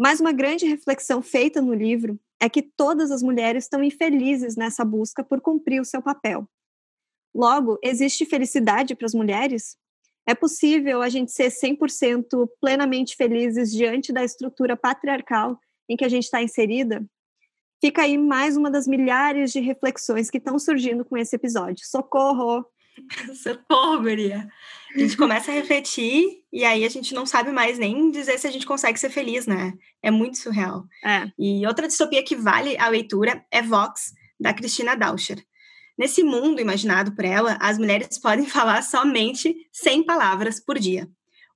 Mas 0.00 0.18
uma 0.18 0.32
grande 0.32 0.64
reflexão 0.64 1.20
feita 1.20 1.60
no 1.60 1.74
livro 1.74 2.18
é 2.40 2.48
que 2.48 2.62
todas 2.62 3.10
as 3.10 3.22
mulheres 3.22 3.64
estão 3.64 3.84
infelizes 3.84 4.56
nessa 4.56 4.82
busca 4.82 5.22
por 5.22 5.42
cumprir 5.42 5.78
o 5.78 5.84
seu 5.84 6.00
papel. 6.00 6.48
Logo, 7.34 7.78
existe 7.82 8.24
felicidade 8.24 8.94
para 8.94 9.04
as 9.04 9.12
mulheres? 9.12 9.76
É 10.26 10.34
possível 10.34 11.02
a 11.02 11.10
gente 11.10 11.30
ser 11.30 11.48
100% 11.48 12.48
plenamente 12.58 13.14
felizes 13.14 13.70
diante 13.70 14.10
da 14.10 14.24
estrutura 14.24 14.74
patriarcal 14.74 15.60
em 15.86 15.98
que 15.98 16.04
a 16.06 16.08
gente 16.08 16.24
está 16.24 16.42
inserida? 16.42 17.04
Fica 17.78 18.00
aí 18.00 18.16
mais 18.16 18.56
uma 18.56 18.70
das 18.70 18.86
milhares 18.86 19.52
de 19.52 19.60
reflexões 19.60 20.30
que 20.30 20.38
estão 20.38 20.58
surgindo 20.58 21.04
com 21.04 21.14
esse 21.14 21.36
episódio. 21.36 21.86
Socorro! 21.86 22.64
Socorro, 23.36 24.00
Guria. 24.00 24.48
A 24.94 24.98
gente 24.98 25.16
começa 25.16 25.50
a 25.50 25.54
refletir 25.54 26.42
e 26.52 26.64
aí 26.64 26.84
a 26.84 26.88
gente 26.88 27.14
não 27.14 27.24
sabe 27.24 27.52
mais 27.52 27.78
nem 27.78 28.10
dizer 28.10 28.38
se 28.38 28.46
a 28.46 28.50
gente 28.50 28.66
consegue 28.66 28.98
ser 28.98 29.10
feliz, 29.10 29.46
né? 29.46 29.72
É 30.02 30.10
muito 30.10 30.38
surreal. 30.38 30.84
É. 31.04 31.30
E 31.38 31.66
outra 31.66 31.86
distopia 31.86 32.24
que 32.24 32.34
vale 32.34 32.76
a 32.76 32.88
leitura 32.88 33.44
é 33.50 33.62
Vox, 33.62 34.12
da 34.38 34.52
Cristina 34.52 34.96
Dauscher. 34.96 35.44
Nesse 35.96 36.24
mundo 36.24 36.60
imaginado 36.60 37.14
por 37.14 37.24
ela, 37.24 37.58
as 37.60 37.78
mulheres 37.78 38.18
podem 38.18 38.46
falar 38.46 38.82
somente 38.82 39.54
100 39.72 40.04
palavras 40.04 40.58
por 40.58 40.78
dia. 40.78 41.08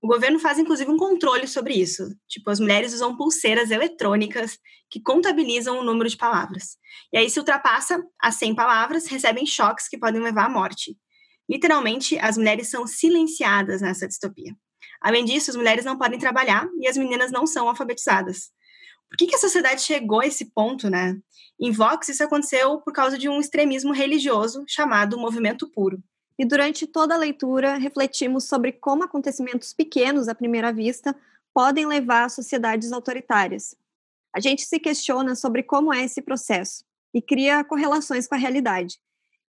O 0.02 0.06
governo 0.06 0.38
faz 0.38 0.58
inclusive 0.58 0.90
um 0.90 0.98
controle 0.98 1.48
sobre 1.48 1.72
isso. 1.74 2.14
Tipo, 2.28 2.50
as 2.50 2.60
mulheres 2.60 2.92
usam 2.92 3.16
pulseiras 3.16 3.70
eletrônicas 3.70 4.58
que 4.90 5.00
contabilizam 5.00 5.78
o 5.78 5.82
número 5.82 6.10
de 6.10 6.16
palavras. 6.18 6.76
E 7.10 7.16
aí, 7.16 7.30
se 7.30 7.38
ultrapassa 7.38 8.04
as 8.20 8.34
100 8.34 8.54
palavras, 8.54 9.06
recebem 9.06 9.46
choques 9.46 9.88
que 9.88 9.96
podem 9.96 10.20
levar 10.20 10.44
à 10.44 10.48
morte. 10.50 10.94
Literalmente, 11.48 12.18
as 12.18 12.36
mulheres 12.36 12.68
são 12.68 12.86
silenciadas 12.86 13.80
nessa 13.80 14.08
distopia. 14.08 14.56
Além 15.00 15.24
disso, 15.24 15.50
as 15.50 15.56
mulheres 15.56 15.84
não 15.84 15.98
podem 15.98 16.18
trabalhar 16.18 16.68
e 16.80 16.88
as 16.88 16.96
meninas 16.96 17.30
não 17.30 17.46
são 17.46 17.68
alfabetizadas. 17.68 18.50
Por 19.08 19.18
que, 19.18 19.26
que 19.26 19.36
a 19.36 19.38
sociedade 19.38 19.82
chegou 19.82 20.20
a 20.20 20.26
esse 20.26 20.46
ponto, 20.46 20.88
né? 20.88 21.16
Em 21.60 21.70
Vox, 21.70 22.08
isso 22.08 22.24
aconteceu 22.24 22.80
por 22.80 22.92
causa 22.92 23.16
de 23.16 23.28
um 23.28 23.38
extremismo 23.38 23.92
religioso 23.92 24.64
chamado 24.66 25.18
Movimento 25.18 25.70
Puro. 25.70 26.02
E 26.38 26.44
durante 26.44 26.86
toda 26.86 27.14
a 27.14 27.18
leitura, 27.18 27.76
refletimos 27.76 28.44
sobre 28.44 28.72
como 28.72 29.04
acontecimentos 29.04 29.72
pequenos 29.72 30.26
à 30.26 30.34
primeira 30.34 30.72
vista 30.72 31.14
podem 31.52 31.86
levar 31.86 32.24
a 32.24 32.28
sociedades 32.28 32.90
autoritárias. 32.90 33.76
A 34.34 34.40
gente 34.40 34.62
se 34.62 34.80
questiona 34.80 35.36
sobre 35.36 35.62
como 35.62 35.94
é 35.94 36.02
esse 36.02 36.20
processo 36.20 36.84
e 37.14 37.22
cria 37.22 37.62
correlações 37.62 38.26
com 38.26 38.34
a 38.34 38.38
realidade. 38.38 38.98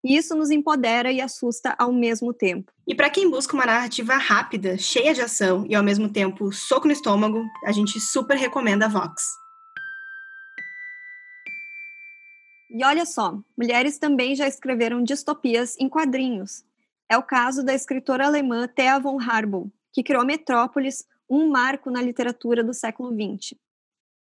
E 0.05 0.19
isso 0.19 0.37
nos 0.37 0.51
empodera 0.51 1.11
e 1.11 1.19
assusta 1.19 1.75
ao 1.79 1.91
mesmo 1.91 2.35
tempo. 2.35 2.71
E 2.87 2.95
para 2.95 3.09
quem 3.09 3.31
busca 3.31 3.55
uma 3.55 3.65
narrativa 3.65 4.15
rápida, 4.17 4.77
cheia 4.77 5.15
de 5.15 5.23
ação 5.23 5.65
e 5.67 5.75
ao 5.75 5.83
mesmo 5.83 6.11
tempo 6.13 6.53
soco 6.53 6.87
no 6.87 6.93
estômago, 6.93 7.43
a 7.65 7.73
gente 7.73 7.99
super 7.99 8.37
recomenda 8.37 8.85
a 8.85 8.89
Vox. 8.89 9.23
E 12.71 12.85
olha 12.85 13.07
só, 13.07 13.39
mulheres 13.57 13.99
também 13.99 14.35
já 14.35 14.47
escreveram 14.47 15.03
distopias 15.03 15.75
em 15.79 15.89
quadrinhos. 15.89 16.65
É 17.09 17.17
o 17.17 17.23
caso 17.23 17.65
da 17.65 17.73
escritora 17.73 18.27
alemã 18.27 18.69
Thea 18.69 18.99
von 18.99 19.19
Harbou, 19.19 19.73
que 19.91 20.03
criou 20.03 20.25
Metrópolis, 20.27 21.07
um 21.31 21.49
marco 21.49 21.91
na 21.91 22.03
literatura 22.03 22.63
do 22.63 22.75
século 22.75 23.11
XX. 23.11 23.55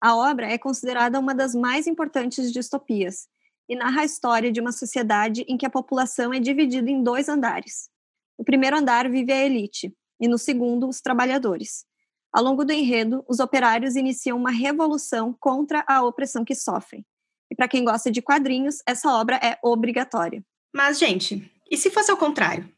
A 0.00 0.16
obra 0.16 0.50
é 0.50 0.58
considerada 0.58 1.20
uma 1.20 1.34
das 1.34 1.54
mais 1.54 1.86
importantes 1.86 2.52
distopias 2.52 3.28
e 3.68 3.76
narra 3.76 4.02
a 4.02 4.04
história 4.04 4.50
de 4.50 4.60
uma 4.60 4.72
sociedade 4.72 5.44
em 5.48 5.56
que 5.56 5.66
a 5.66 5.70
população 5.70 6.32
é 6.32 6.40
dividida 6.40 6.90
em 6.90 7.02
dois 7.02 7.28
andares. 7.28 7.90
No 8.38 8.44
primeiro 8.44 8.78
andar 8.78 9.08
vive 9.10 9.32
a 9.32 9.44
elite, 9.44 9.94
e 10.20 10.26
no 10.26 10.38
segundo, 10.38 10.88
os 10.88 11.00
trabalhadores. 11.00 11.84
Ao 12.32 12.42
longo 12.42 12.64
do 12.64 12.72
enredo, 12.72 13.24
os 13.28 13.40
operários 13.40 13.96
iniciam 13.96 14.38
uma 14.38 14.50
revolução 14.50 15.34
contra 15.38 15.84
a 15.86 16.02
opressão 16.02 16.44
que 16.44 16.54
sofrem. 16.54 17.04
E 17.50 17.54
para 17.54 17.68
quem 17.68 17.84
gosta 17.84 18.10
de 18.10 18.20
quadrinhos, 18.20 18.82
essa 18.86 19.10
obra 19.12 19.36
é 19.36 19.58
obrigatória. 19.62 20.44
Mas, 20.74 20.98
gente, 20.98 21.50
e 21.70 21.76
se 21.76 21.90
fosse 21.90 22.10
ao 22.10 22.16
contrário? 22.16 22.70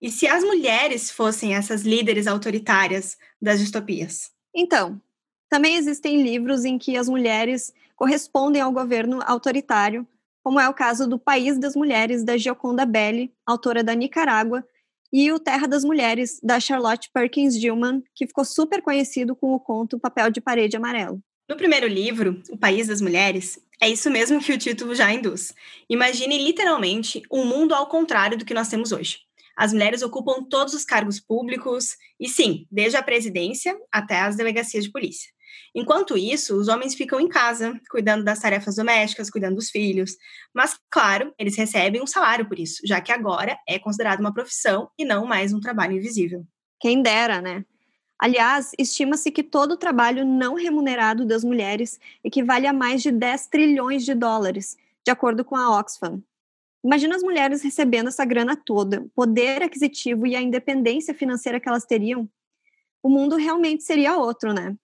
E 0.00 0.10
se 0.10 0.26
as 0.26 0.42
mulheres 0.42 1.10
fossem 1.10 1.54
essas 1.54 1.82
líderes 1.82 2.26
autoritárias 2.26 3.16
das 3.40 3.60
distopias? 3.60 4.30
Então, 4.54 5.00
também 5.48 5.76
existem 5.76 6.22
livros 6.22 6.64
em 6.64 6.78
que 6.78 6.96
as 6.96 7.08
mulheres 7.08 7.72
correspondem 7.94 8.60
ao 8.60 8.72
governo 8.72 9.20
autoritário, 9.24 10.06
como 10.46 10.60
é 10.60 10.68
o 10.68 10.72
caso 10.72 11.08
do 11.08 11.18
País 11.18 11.58
das 11.58 11.74
Mulheres, 11.74 12.22
da 12.22 12.36
Gioconda 12.36 12.86
Belli, 12.86 13.32
autora 13.44 13.82
da 13.82 13.96
Nicarágua, 13.96 14.64
e 15.12 15.32
o 15.32 15.40
Terra 15.40 15.66
das 15.66 15.82
Mulheres, 15.82 16.38
da 16.40 16.60
Charlotte 16.60 17.10
Perkins 17.12 17.58
Gilman, 17.58 18.00
que 18.14 18.28
ficou 18.28 18.44
super 18.44 18.80
conhecido 18.80 19.34
com 19.34 19.52
o 19.52 19.58
conto 19.58 19.98
Papel 19.98 20.30
de 20.30 20.40
Parede 20.40 20.76
Amarelo. 20.76 21.20
No 21.48 21.56
primeiro 21.56 21.88
livro, 21.88 22.40
O 22.48 22.56
País 22.56 22.86
das 22.86 23.00
Mulheres, 23.00 23.58
é 23.82 23.88
isso 23.88 24.08
mesmo 24.08 24.38
que 24.38 24.52
o 24.52 24.56
título 24.56 24.94
já 24.94 25.12
induz. 25.12 25.52
Imagine 25.90 26.38
literalmente 26.38 27.22
um 27.28 27.44
mundo 27.44 27.74
ao 27.74 27.88
contrário 27.88 28.38
do 28.38 28.44
que 28.44 28.54
nós 28.54 28.68
temos 28.68 28.92
hoje. 28.92 29.18
As 29.56 29.72
mulheres 29.72 30.00
ocupam 30.00 30.44
todos 30.44 30.74
os 30.74 30.84
cargos 30.84 31.18
públicos 31.18 31.96
e, 32.20 32.28
sim, 32.28 32.68
desde 32.70 32.96
a 32.96 33.02
presidência 33.02 33.76
até 33.90 34.20
as 34.20 34.36
delegacias 34.36 34.84
de 34.84 34.92
polícia. 34.92 35.28
Enquanto 35.78 36.16
isso, 36.16 36.56
os 36.56 36.68
homens 36.68 36.94
ficam 36.94 37.20
em 37.20 37.28
casa, 37.28 37.78
cuidando 37.90 38.24
das 38.24 38.38
tarefas 38.38 38.76
domésticas, 38.76 39.28
cuidando 39.28 39.56
dos 39.56 39.68
filhos. 39.68 40.16
Mas, 40.54 40.80
claro, 40.90 41.34
eles 41.38 41.54
recebem 41.54 42.00
um 42.02 42.06
salário 42.06 42.48
por 42.48 42.58
isso, 42.58 42.80
já 42.82 42.98
que 42.98 43.12
agora 43.12 43.58
é 43.68 43.78
considerado 43.78 44.20
uma 44.20 44.32
profissão 44.32 44.88
e 44.98 45.04
não 45.04 45.26
mais 45.26 45.52
um 45.52 45.60
trabalho 45.60 45.92
invisível. 45.92 46.46
Quem 46.80 47.02
dera, 47.02 47.42
né? 47.42 47.62
Aliás, 48.18 48.72
estima-se 48.78 49.30
que 49.30 49.42
todo 49.42 49.72
o 49.72 49.76
trabalho 49.76 50.24
não 50.24 50.54
remunerado 50.54 51.26
das 51.26 51.44
mulheres 51.44 52.00
equivale 52.24 52.66
a 52.66 52.72
mais 52.72 53.02
de 53.02 53.10
10 53.10 53.48
trilhões 53.48 54.02
de 54.02 54.14
dólares, 54.14 54.78
de 55.04 55.12
acordo 55.12 55.44
com 55.44 55.56
a 55.56 55.78
Oxfam. 55.78 56.22
Imagina 56.82 57.16
as 57.16 57.22
mulheres 57.22 57.62
recebendo 57.62 58.08
essa 58.08 58.24
grana 58.24 58.56
toda, 58.56 59.02
o 59.02 59.10
poder 59.10 59.62
aquisitivo 59.62 60.26
e 60.26 60.34
a 60.34 60.40
independência 60.40 61.12
financeira 61.12 61.60
que 61.60 61.68
elas 61.68 61.84
teriam. 61.84 62.26
O 63.02 63.10
mundo 63.10 63.36
realmente 63.36 63.82
seria 63.82 64.16
outro, 64.16 64.54
né? 64.54 64.74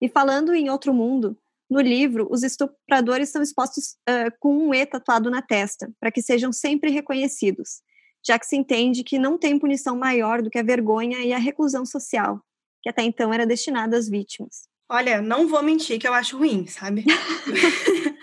E 0.00 0.08
falando 0.08 0.54
em 0.54 0.70
outro 0.70 0.92
mundo, 0.92 1.36
no 1.68 1.80
livro, 1.80 2.28
os 2.30 2.42
estupradores 2.42 3.30
são 3.30 3.42
expostos 3.42 3.96
uh, 4.08 4.30
com 4.38 4.68
um 4.68 4.74
E 4.74 4.86
tatuado 4.86 5.30
na 5.30 5.42
testa, 5.42 5.90
para 5.98 6.10
que 6.10 6.22
sejam 6.22 6.52
sempre 6.52 6.90
reconhecidos, 6.90 7.82
já 8.24 8.38
que 8.38 8.46
se 8.46 8.56
entende 8.56 9.02
que 9.02 9.18
não 9.18 9.36
tem 9.36 9.58
punição 9.58 9.96
maior 9.96 10.42
do 10.42 10.50
que 10.50 10.58
a 10.58 10.62
vergonha 10.62 11.18
e 11.24 11.32
a 11.32 11.38
reclusão 11.38 11.84
social, 11.84 12.40
que 12.82 12.88
até 12.88 13.02
então 13.02 13.32
era 13.32 13.46
destinada 13.46 13.96
às 13.96 14.08
vítimas. 14.08 14.68
Olha, 14.88 15.20
não 15.20 15.48
vou 15.48 15.62
mentir 15.62 15.98
que 15.98 16.06
eu 16.06 16.14
acho 16.14 16.38
ruim, 16.38 16.66
sabe? 16.66 17.04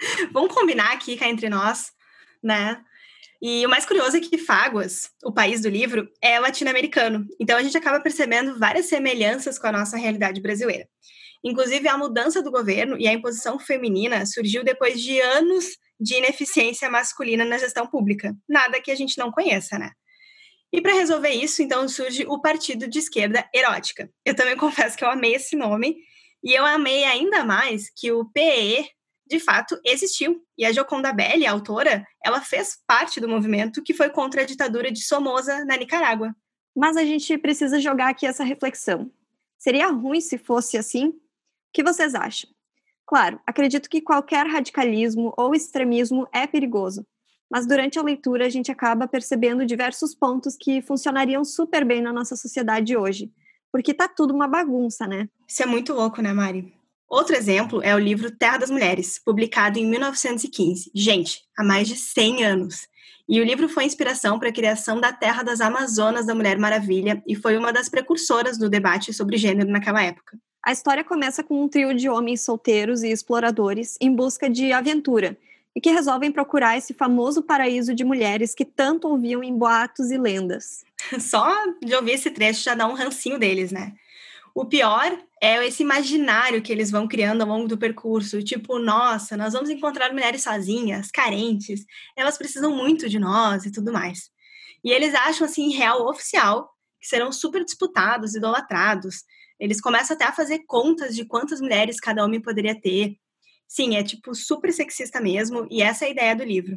Vamos 0.32 0.54
combinar 0.54 0.92
aqui 0.92 1.16
cá 1.16 1.28
entre 1.28 1.48
nós, 1.48 1.92
né? 2.42 2.82
E 3.42 3.64
o 3.64 3.68
mais 3.70 3.86
curioso 3.86 4.16
é 4.16 4.20
que 4.20 4.36
Fáguas, 4.36 5.10
o 5.24 5.32
país 5.32 5.62
do 5.62 5.68
livro, 5.68 6.08
é 6.20 6.38
latino-americano. 6.38 7.26
Então 7.40 7.56
a 7.56 7.62
gente 7.62 7.76
acaba 7.76 8.00
percebendo 8.00 8.58
várias 8.58 8.86
semelhanças 8.86 9.58
com 9.58 9.66
a 9.66 9.72
nossa 9.72 9.96
realidade 9.96 10.40
brasileira. 10.40 10.86
Inclusive, 11.42 11.88
a 11.88 11.96
mudança 11.96 12.42
do 12.42 12.50
governo 12.50 12.98
e 12.98 13.08
a 13.08 13.12
imposição 13.12 13.58
feminina 13.58 14.26
surgiu 14.26 14.62
depois 14.62 15.00
de 15.00 15.18
anos 15.20 15.64
de 15.98 16.16
ineficiência 16.16 16.90
masculina 16.90 17.44
na 17.44 17.56
gestão 17.56 17.86
pública. 17.86 18.36
Nada 18.48 18.80
que 18.80 18.90
a 18.90 18.94
gente 18.94 19.16
não 19.16 19.30
conheça, 19.30 19.78
né? 19.78 19.92
E 20.72 20.80
para 20.80 20.92
resolver 20.92 21.30
isso, 21.30 21.62
então 21.62 21.88
surge 21.88 22.24
o 22.28 22.40
Partido 22.40 22.86
de 22.86 22.98
Esquerda 22.98 23.48
Erótica. 23.54 24.10
Eu 24.24 24.36
também 24.36 24.56
confesso 24.58 24.96
que 24.96 25.04
eu 25.04 25.10
amei 25.10 25.34
esse 25.34 25.56
nome, 25.56 25.96
e 26.42 26.54
eu 26.54 26.64
amei 26.64 27.04
ainda 27.04 27.44
mais 27.44 27.90
que 27.94 28.12
o 28.12 28.24
PE, 28.32 28.88
de 29.30 29.38
fato, 29.38 29.80
existiu. 29.84 30.42
E 30.58 30.64
a 30.66 30.72
Joconda 30.72 31.12
Belli, 31.12 31.46
a 31.46 31.52
autora, 31.52 32.04
ela 32.24 32.40
fez 32.40 32.76
parte 32.84 33.20
do 33.20 33.28
movimento 33.28 33.82
que 33.82 33.94
foi 33.94 34.10
contra 34.10 34.42
a 34.42 34.44
ditadura 34.44 34.90
de 34.90 35.04
Somoza 35.04 35.64
na 35.64 35.76
Nicarágua. 35.76 36.34
Mas 36.76 36.96
a 36.96 37.04
gente 37.04 37.38
precisa 37.38 37.80
jogar 37.80 38.10
aqui 38.10 38.26
essa 38.26 38.42
reflexão. 38.42 39.10
Seria 39.56 39.86
ruim 39.86 40.20
se 40.20 40.36
fosse 40.36 40.76
assim? 40.76 41.08
O 41.08 41.14
que 41.72 41.84
vocês 41.84 42.14
acham? 42.14 42.50
Claro, 43.06 43.40
acredito 43.46 43.88
que 43.88 44.00
qualquer 44.00 44.46
radicalismo 44.46 45.32
ou 45.36 45.54
extremismo 45.54 46.26
é 46.32 46.46
perigoso, 46.46 47.06
mas 47.50 47.66
durante 47.66 47.98
a 47.98 48.02
leitura 48.02 48.46
a 48.46 48.48
gente 48.48 48.70
acaba 48.70 49.06
percebendo 49.06 49.66
diversos 49.66 50.14
pontos 50.14 50.56
que 50.56 50.80
funcionariam 50.80 51.44
super 51.44 51.84
bem 51.84 52.00
na 52.00 52.12
nossa 52.12 52.36
sociedade 52.36 52.96
hoje, 52.96 53.32
porque 53.72 53.92
tá 53.92 54.08
tudo 54.08 54.32
uma 54.32 54.46
bagunça, 54.46 55.06
né? 55.06 55.28
Isso 55.46 55.62
é 55.62 55.66
muito 55.66 55.92
louco, 55.92 56.22
né, 56.22 56.32
Mari? 56.32 56.72
Outro 57.10 57.34
exemplo 57.34 57.82
é 57.82 57.92
o 57.92 57.98
livro 57.98 58.30
Terra 58.30 58.58
das 58.58 58.70
Mulheres, 58.70 59.18
publicado 59.18 59.80
em 59.80 59.84
1915. 59.84 60.92
Gente, 60.94 61.42
há 61.58 61.64
mais 61.64 61.88
de 61.88 61.96
100 61.96 62.44
anos. 62.44 62.86
E 63.28 63.40
o 63.40 63.44
livro 63.44 63.68
foi 63.68 63.84
inspiração 63.84 64.38
para 64.38 64.50
a 64.50 64.52
criação 64.52 65.00
da 65.00 65.12
Terra 65.12 65.42
das 65.42 65.60
Amazonas 65.60 66.26
da 66.26 66.36
Mulher 66.36 66.56
Maravilha 66.56 67.20
e 67.26 67.34
foi 67.34 67.56
uma 67.56 67.72
das 67.72 67.88
precursoras 67.88 68.56
do 68.56 68.70
debate 68.70 69.12
sobre 69.12 69.36
gênero 69.36 69.68
naquela 69.68 70.00
época. 70.00 70.38
A 70.64 70.70
história 70.70 71.02
começa 71.02 71.42
com 71.42 71.64
um 71.64 71.68
trio 71.68 71.92
de 71.94 72.08
homens 72.08 72.42
solteiros 72.42 73.02
e 73.02 73.08
exploradores 73.08 73.96
em 74.00 74.14
busca 74.14 74.48
de 74.48 74.72
aventura 74.72 75.36
e 75.74 75.80
que 75.80 75.90
resolvem 75.90 76.30
procurar 76.30 76.78
esse 76.78 76.94
famoso 76.94 77.42
paraíso 77.42 77.92
de 77.92 78.04
mulheres 78.04 78.54
que 78.54 78.64
tanto 78.64 79.08
ouviam 79.08 79.42
em 79.42 79.56
boatos 79.56 80.12
e 80.12 80.18
lendas. 80.18 80.84
Só 81.18 81.52
de 81.82 81.92
ouvir 81.92 82.12
esse 82.12 82.30
trecho 82.30 82.62
já 82.62 82.76
dá 82.76 82.86
um 82.86 82.94
rancinho 82.94 83.38
deles, 83.38 83.72
né? 83.72 83.94
O 84.60 84.66
pior 84.66 85.18
é 85.40 85.66
esse 85.66 85.82
imaginário 85.82 86.60
que 86.60 86.70
eles 86.70 86.90
vão 86.90 87.08
criando 87.08 87.40
ao 87.40 87.48
longo 87.48 87.66
do 87.66 87.78
percurso, 87.78 88.42
tipo, 88.42 88.78
nossa, 88.78 89.34
nós 89.34 89.54
vamos 89.54 89.70
encontrar 89.70 90.12
mulheres 90.12 90.42
sozinhas, 90.42 91.10
carentes, 91.10 91.86
elas 92.14 92.36
precisam 92.36 92.70
muito 92.70 93.08
de 93.08 93.18
nós 93.18 93.64
e 93.64 93.72
tudo 93.72 93.90
mais. 93.90 94.28
E 94.84 94.90
eles 94.90 95.14
acham 95.14 95.46
assim 95.46 95.70
real 95.72 96.06
oficial 96.06 96.68
que 97.00 97.08
serão 97.08 97.32
super 97.32 97.64
disputados, 97.64 98.34
idolatrados, 98.34 99.24
eles 99.58 99.80
começam 99.80 100.14
até 100.14 100.26
a 100.26 100.32
fazer 100.32 100.58
contas 100.66 101.16
de 101.16 101.24
quantas 101.24 101.58
mulheres 101.58 101.98
cada 101.98 102.22
homem 102.22 102.38
poderia 102.38 102.78
ter. 102.78 103.16
Sim, 103.66 103.96
é 103.96 104.02
tipo 104.04 104.34
super 104.34 104.70
sexista 104.74 105.22
mesmo, 105.22 105.66
e 105.70 105.80
essa 105.80 106.04
é 106.04 106.08
a 106.08 106.10
ideia 106.10 106.36
do 106.36 106.44
livro. 106.44 106.76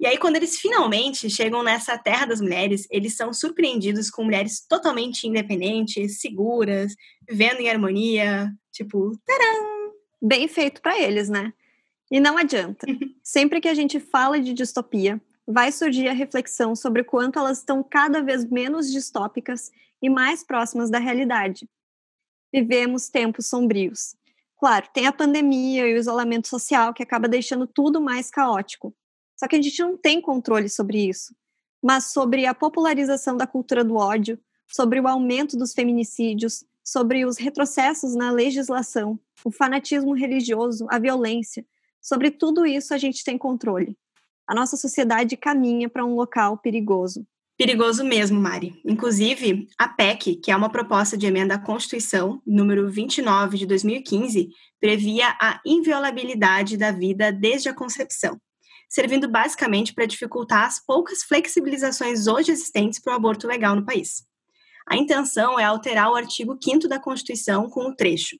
E 0.00 0.06
aí, 0.06 0.16
quando 0.16 0.36
eles 0.36 0.58
finalmente 0.58 1.28
chegam 1.28 1.62
nessa 1.62 1.98
terra 1.98 2.26
das 2.26 2.40
mulheres, 2.40 2.86
eles 2.90 3.16
são 3.16 3.32
surpreendidos 3.32 4.10
com 4.10 4.24
mulheres 4.24 4.60
totalmente 4.60 5.26
independentes, 5.26 6.20
seguras, 6.20 6.94
vivendo 7.28 7.60
em 7.60 7.68
harmonia. 7.68 8.52
Tipo, 8.72 9.18
taram! 9.26 9.92
Bem 10.20 10.46
feito 10.46 10.80
para 10.80 10.98
eles, 10.98 11.28
né? 11.28 11.52
E 12.10 12.20
não 12.20 12.38
adianta. 12.38 12.86
Sempre 13.22 13.60
que 13.60 13.68
a 13.68 13.74
gente 13.74 13.98
fala 13.98 14.40
de 14.40 14.52
distopia, 14.52 15.20
vai 15.46 15.72
surgir 15.72 16.08
a 16.08 16.12
reflexão 16.12 16.76
sobre 16.76 17.02
o 17.02 17.04
quanto 17.04 17.38
elas 17.38 17.58
estão 17.58 17.82
cada 17.82 18.22
vez 18.22 18.44
menos 18.48 18.90
distópicas 18.92 19.70
e 20.00 20.08
mais 20.08 20.44
próximas 20.44 20.90
da 20.90 20.98
realidade 20.98 21.68
vivemos 22.52 23.08
tempos 23.08 23.46
sombrios. 23.46 24.16
Claro, 24.58 24.88
tem 24.92 25.06
a 25.06 25.12
pandemia 25.12 25.86
e 25.86 25.94
o 25.94 25.96
isolamento 25.96 26.48
social 26.48 26.92
que 26.92 27.02
acaba 27.02 27.28
deixando 27.28 27.66
tudo 27.66 28.00
mais 28.00 28.30
caótico. 28.30 28.94
Só 29.38 29.46
que 29.46 29.56
a 29.56 29.62
gente 29.62 29.80
não 29.80 29.96
tem 29.96 30.20
controle 30.20 30.68
sobre 30.68 31.08
isso. 31.08 31.34
Mas 31.82 32.12
sobre 32.12 32.44
a 32.44 32.54
popularização 32.54 33.36
da 33.36 33.46
cultura 33.46 33.84
do 33.84 33.94
ódio, 33.94 34.38
sobre 34.66 35.00
o 35.00 35.06
aumento 35.06 35.56
dos 35.56 35.72
feminicídios, 35.72 36.64
sobre 36.84 37.24
os 37.24 37.38
retrocessos 37.38 38.14
na 38.14 38.30
legislação, 38.30 39.18
o 39.44 39.50
fanatismo 39.50 40.12
religioso, 40.14 40.86
a 40.90 40.98
violência, 40.98 41.64
sobre 42.00 42.30
tudo 42.30 42.66
isso 42.66 42.94
a 42.94 42.98
gente 42.98 43.24
tem 43.24 43.36
controle. 43.36 43.96
A 44.46 44.54
nossa 44.54 44.76
sociedade 44.76 45.36
caminha 45.36 45.88
para 45.88 46.04
um 46.04 46.14
local 46.14 46.56
perigoso. 46.56 47.26
Perigoso 47.58 48.04
mesmo, 48.04 48.40
Mari. 48.40 48.80
Inclusive, 48.84 49.66
a 49.76 49.88
PEC, 49.88 50.36
que 50.36 50.50
é 50.50 50.56
uma 50.56 50.70
proposta 50.70 51.16
de 51.16 51.26
emenda 51.26 51.54
à 51.54 51.58
Constituição, 51.58 52.40
número 52.46 52.88
29 52.88 53.58
de 53.58 53.66
2015, 53.66 54.48
previa 54.80 55.36
a 55.40 55.60
inviolabilidade 55.66 56.76
da 56.76 56.92
vida 56.92 57.32
desde 57.32 57.68
a 57.68 57.74
concepção, 57.74 58.40
servindo 58.88 59.28
basicamente 59.28 59.92
para 59.92 60.06
dificultar 60.06 60.64
as 60.64 60.84
poucas 60.84 61.22
flexibilizações 61.22 62.26
hoje 62.26 62.52
existentes 62.52 62.98
para 62.98 63.12
o 63.12 63.16
aborto 63.16 63.46
legal 63.46 63.76
no 63.76 63.84
país. 63.84 64.24
A 64.88 64.96
intenção 64.96 65.58
é 65.58 65.64
alterar 65.64 66.10
o 66.10 66.14
artigo 66.14 66.58
5 66.62 66.88
da 66.88 66.98
Constituição 66.98 67.68
com 67.68 67.88
o 67.88 67.94
trecho: 67.94 68.36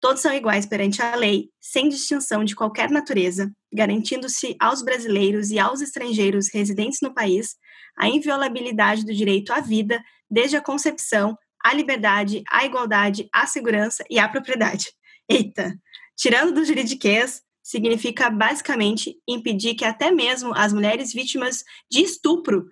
Todos 0.00 0.22
são 0.22 0.32
iguais 0.32 0.64
perante 0.64 1.02
a 1.02 1.14
lei, 1.14 1.50
sem 1.60 1.90
distinção 1.90 2.42
de 2.42 2.56
qualquer 2.56 2.90
natureza, 2.90 3.52
garantindo-se 3.70 4.56
aos 4.58 4.82
brasileiros 4.82 5.50
e 5.50 5.58
aos 5.58 5.82
estrangeiros 5.82 6.48
residentes 6.52 7.00
no 7.02 7.12
país 7.12 7.54
a 7.98 8.08
inviolabilidade 8.08 9.04
do 9.04 9.14
direito 9.14 9.52
à 9.52 9.60
vida, 9.60 10.02
desde 10.30 10.56
a 10.56 10.62
concepção, 10.62 11.36
à 11.62 11.74
liberdade, 11.74 12.42
à 12.50 12.64
igualdade, 12.64 13.28
à 13.30 13.46
segurança 13.46 14.02
e 14.08 14.18
à 14.18 14.26
propriedade. 14.26 14.90
Eita! 15.28 15.78
Tirando 16.16 16.52
do 16.52 16.64
juridiquês, 16.64 17.42
significa 17.62 18.30
basicamente 18.30 19.18
impedir 19.28 19.74
que 19.74 19.84
até 19.84 20.10
mesmo 20.10 20.52
as 20.54 20.72
mulheres 20.72 21.12
vítimas 21.12 21.64
de 21.90 22.02
estupro 22.02 22.68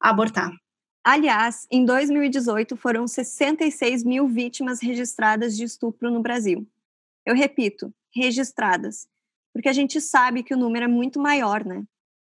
abortar. 0.00 0.52
Aliás, 1.02 1.66
em 1.70 1.84
2018 1.84 2.76
foram 2.76 3.06
66 3.06 4.04
mil 4.04 4.26
vítimas 4.26 4.80
registradas 4.80 5.56
de 5.56 5.64
estupro 5.64 6.10
no 6.10 6.22
Brasil. 6.22 6.66
Eu 7.26 7.34
repito, 7.34 7.92
registradas, 8.14 9.06
porque 9.52 9.68
a 9.68 9.72
gente 9.72 10.00
sabe 10.00 10.42
que 10.42 10.54
o 10.54 10.58
número 10.58 10.86
é 10.86 10.88
muito 10.88 11.20
maior, 11.20 11.64
né? 11.64 11.84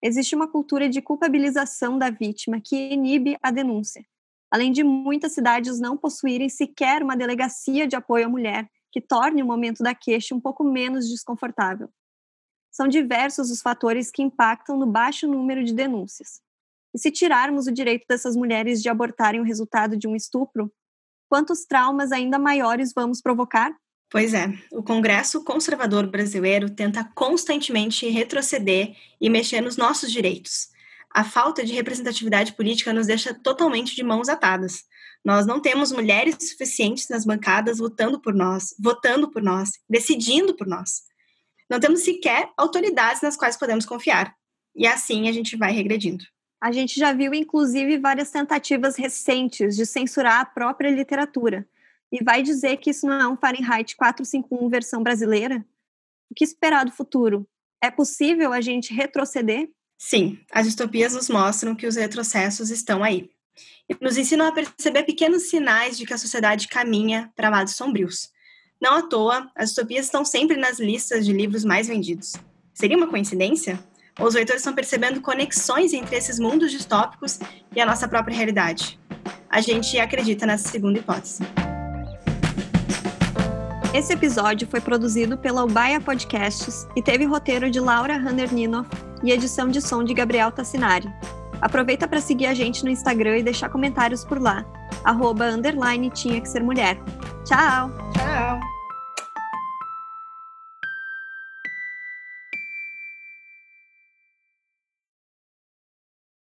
existe 0.03 0.35
uma 0.35 0.49
cultura 0.49 0.89
de 0.89 1.03
culpabilização 1.03 1.99
da 1.99 2.11
vítima 2.11 2.61
que 2.61 2.77
inibe 2.93 3.37
a 3.43 3.51
denúncia, 3.51 4.05
além 4.51 4.71
de 4.71 4.85
muitas 4.85 5.33
cidades 5.33 5.81
não 5.81 5.97
possuírem 5.97 6.49
sequer 6.49 7.03
uma 7.03 7.17
delegacia 7.17 7.87
de 7.87 7.97
apoio 7.97 8.27
à 8.27 8.29
mulher 8.29 8.71
que 8.97 9.01
torne 9.03 9.43
o 9.43 9.47
momento 9.47 9.83
da 9.83 9.95
queixa 9.95 10.35
um 10.35 10.41
pouco 10.41 10.65
menos 10.65 11.07
desconfortável. 11.07 11.91
São 12.73 12.89
diversos 12.89 13.51
os 13.51 13.61
fatores 13.61 14.11
que 14.11 14.23
impactam 14.23 14.79
no 14.79 14.87
baixo 14.87 15.29
número 15.29 15.63
de 15.63 15.75
denúncias. 15.75 16.41
E 16.95 16.99
se 16.99 17.11
tirarmos 17.11 17.67
o 17.67 17.73
direito 17.73 18.07
dessas 18.09 18.35
mulheres 18.35 18.83
de 18.83 18.89
abortarem 18.89 19.39
o 19.39 19.45
resultado 19.45 19.99
de 19.99 20.09
um 20.09 20.17
estupro, 20.17 20.73
quantos 21.29 21.67
traumas 21.67 22.11
ainda 22.11 22.39
maiores 22.39 22.95
vamos 22.95 23.21
provocar? 23.21 23.71
Pois 24.09 24.33
é, 24.33 24.47
o 24.73 24.83
Congresso 24.83 25.45
Conservador 25.45 26.07
Brasileiro 26.07 26.71
tenta 26.71 27.05
constantemente 27.15 28.09
retroceder 28.09 28.97
e 29.21 29.29
mexer 29.29 29.61
nos 29.61 29.77
nossos 29.77 30.11
direitos. 30.11 30.69
A 31.11 31.23
falta 31.23 31.63
de 31.63 31.75
representatividade 31.75 32.55
política 32.55 32.95
nos 32.95 33.09
deixa 33.09 33.35
totalmente 33.35 33.95
de 33.95 34.03
mãos 34.03 34.31
atadas. 34.31 34.85
Nós 35.27 35.45
não 35.45 35.59
temos 35.59 35.91
mulheres 35.91 36.37
suficientes 36.39 37.09
nas 37.09 37.25
bancadas 37.25 37.81
lutando 37.81 38.21
por 38.21 38.33
nós, 38.33 38.73
votando 38.79 39.29
por 39.29 39.43
nós, 39.43 39.73
decidindo 39.91 40.55
por 40.55 40.69
nós. 40.69 41.03
Não 41.69 41.81
temos 41.81 42.03
sequer 42.05 42.49
autoridades 42.57 43.23
nas 43.23 43.37
quais 43.37 43.57
podemos 43.57 43.85
confiar. 43.85 44.33
E 44.73 44.87
assim 44.87 45.29
a 45.29 45.33
gente 45.33 45.57
vai 45.57 45.73
regredindo. 45.73 46.25
A 46.61 46.71
gente 46.71 47.01
já 47.01 47.13
viu, 47.13 47.35
inclusive, 47.35 47.99
várias 47.99 48.31
tentativas 48.31 48.95
recentes 48.95 49.75
de 49.75 49.85
censurar 49.85 50.43
a 50.43 50.45
própria 50.45 50.91
literatura 50.91 51.69
e 52.13 52.23
vai 52.23 52.41
dizer 52.41 52.77
que 52.77 52.91
isso 52.91 53.05
não 53.05 53.21
é 53.21 53.27
um 53.27 53.37
Fahrenheit 53.37 53.97
451 53.97 54.69
versão 54.69 55.03
brasileira? 55.03 55.67
O 56.31 56.35
que 56.37 56.45
esperar 56.45 56.85
do 56.85 56.93
futuro? 56.93 57.45
É 57.83 57.91
possível 57.91 58.53
a 58.53 58.61
gente 58.61 58.95
retroceder? 58.95 59.69
Sim, 59.99 60.39
as 60.53 60.67
distopias 60.67 61.15
nos 61.15 61.29
mostram 61.29 61.75
que 61.75 61.89
os 61.89 61.97
retrocessos 61.97 62.71
estão 62.71 63.03
aí. 63.03 63.29
E 63.89 63.97
nos 64.01 64.17
ensinam 64.17 64.47
a 64.47 64.53
perceber 64.53 65.05
pequenos 65.05 65.51
sinais 65.51 65.97
de 65.97 66.05
que 66.05 66.15
a 66.15 66.19
sociedade 66.19 66.69
caminha 66.69 67.33
para 67.37 67.51
lados 67.51 67.77
sombrios. 67.77 68.31
Não 68.81 68.95
à 68.95 69.03
toa, 69.03 69.51
as 69.55 69.71
distopias 69.71 70.07
estão 70.07 70.25
sempre 70.25 70.57
nas 70.57 70.79
listas 70.79 71.25
de 71.25 71.33
livros 71.33 71.65
mais 71.65 71.89
vendidos. 71.89 72.35
Seria 72.75 72.97
uma 72.97 73.09
coincidência? 73.09 73.79
Ou 74.19 74.27
os 74.27 74.35
leitores 74.35 74.61
estão 74.61 74.75
percebendo 74.75 75.21
conexões 75.21 75.93
entre 75.93 76.17
esses 76.17 76.39
mundos 76.39 76.71
distópicos 76.71 77.39
e 77.75 77.81
a 77.81 77.87
nossa 77.87 78.09
própria 78.09 78.37
realidade? 78.37 78.99
A 79.49 79.61
gente 79.61 79.99
acredita 79.99 80.47
nessa 80.47 80.69
segunda 80.69 80.99
hipótese. 80.99 81.43
Esse 83.95 84.13
episódio 84.13 84.69
foi 84.69 84.81
produzido 84.81 85.39
pela 85.39 85.65
Ubaia 85.65 85.99
Podcasts 85.99 86.87
e 86.95 87.03
teve 87.03 87.25
roteiro 87.25 87.71
de 87.71 87.81
Laura 87.81 88.15
Hanner 88.15 88.53
Ninoff 88.53 88.91
e 89.25 89.33
edição 89.33 89.69
de 89.69 89.81
som 89.81 90.05
de 90.05 90.13
Gabriel 90.13 90.53
Tassinari. 90.53 91.09
Aproveita 91.67 92.07
para 92.07 92.21
seguir 92.21 92.47
a 92.47 92.55
gente 92.55 92.85
no 92.85 92.91
Instagram 92.91 93.39
e 93.39 93.43
deixar 93.43 93.69
comentários 93.69 94.25
por 94.25 94.41
lá. 94.41 94.65
Arroba, 95.03 95.47
underline, 95.47 96.09
tinha 96.11 96.41
que 96.41 96.49
ser 96.49 96.63
mulher. 96.63 96.97
Tchau! 97.45 97.91
Tchau! 98.13 98.76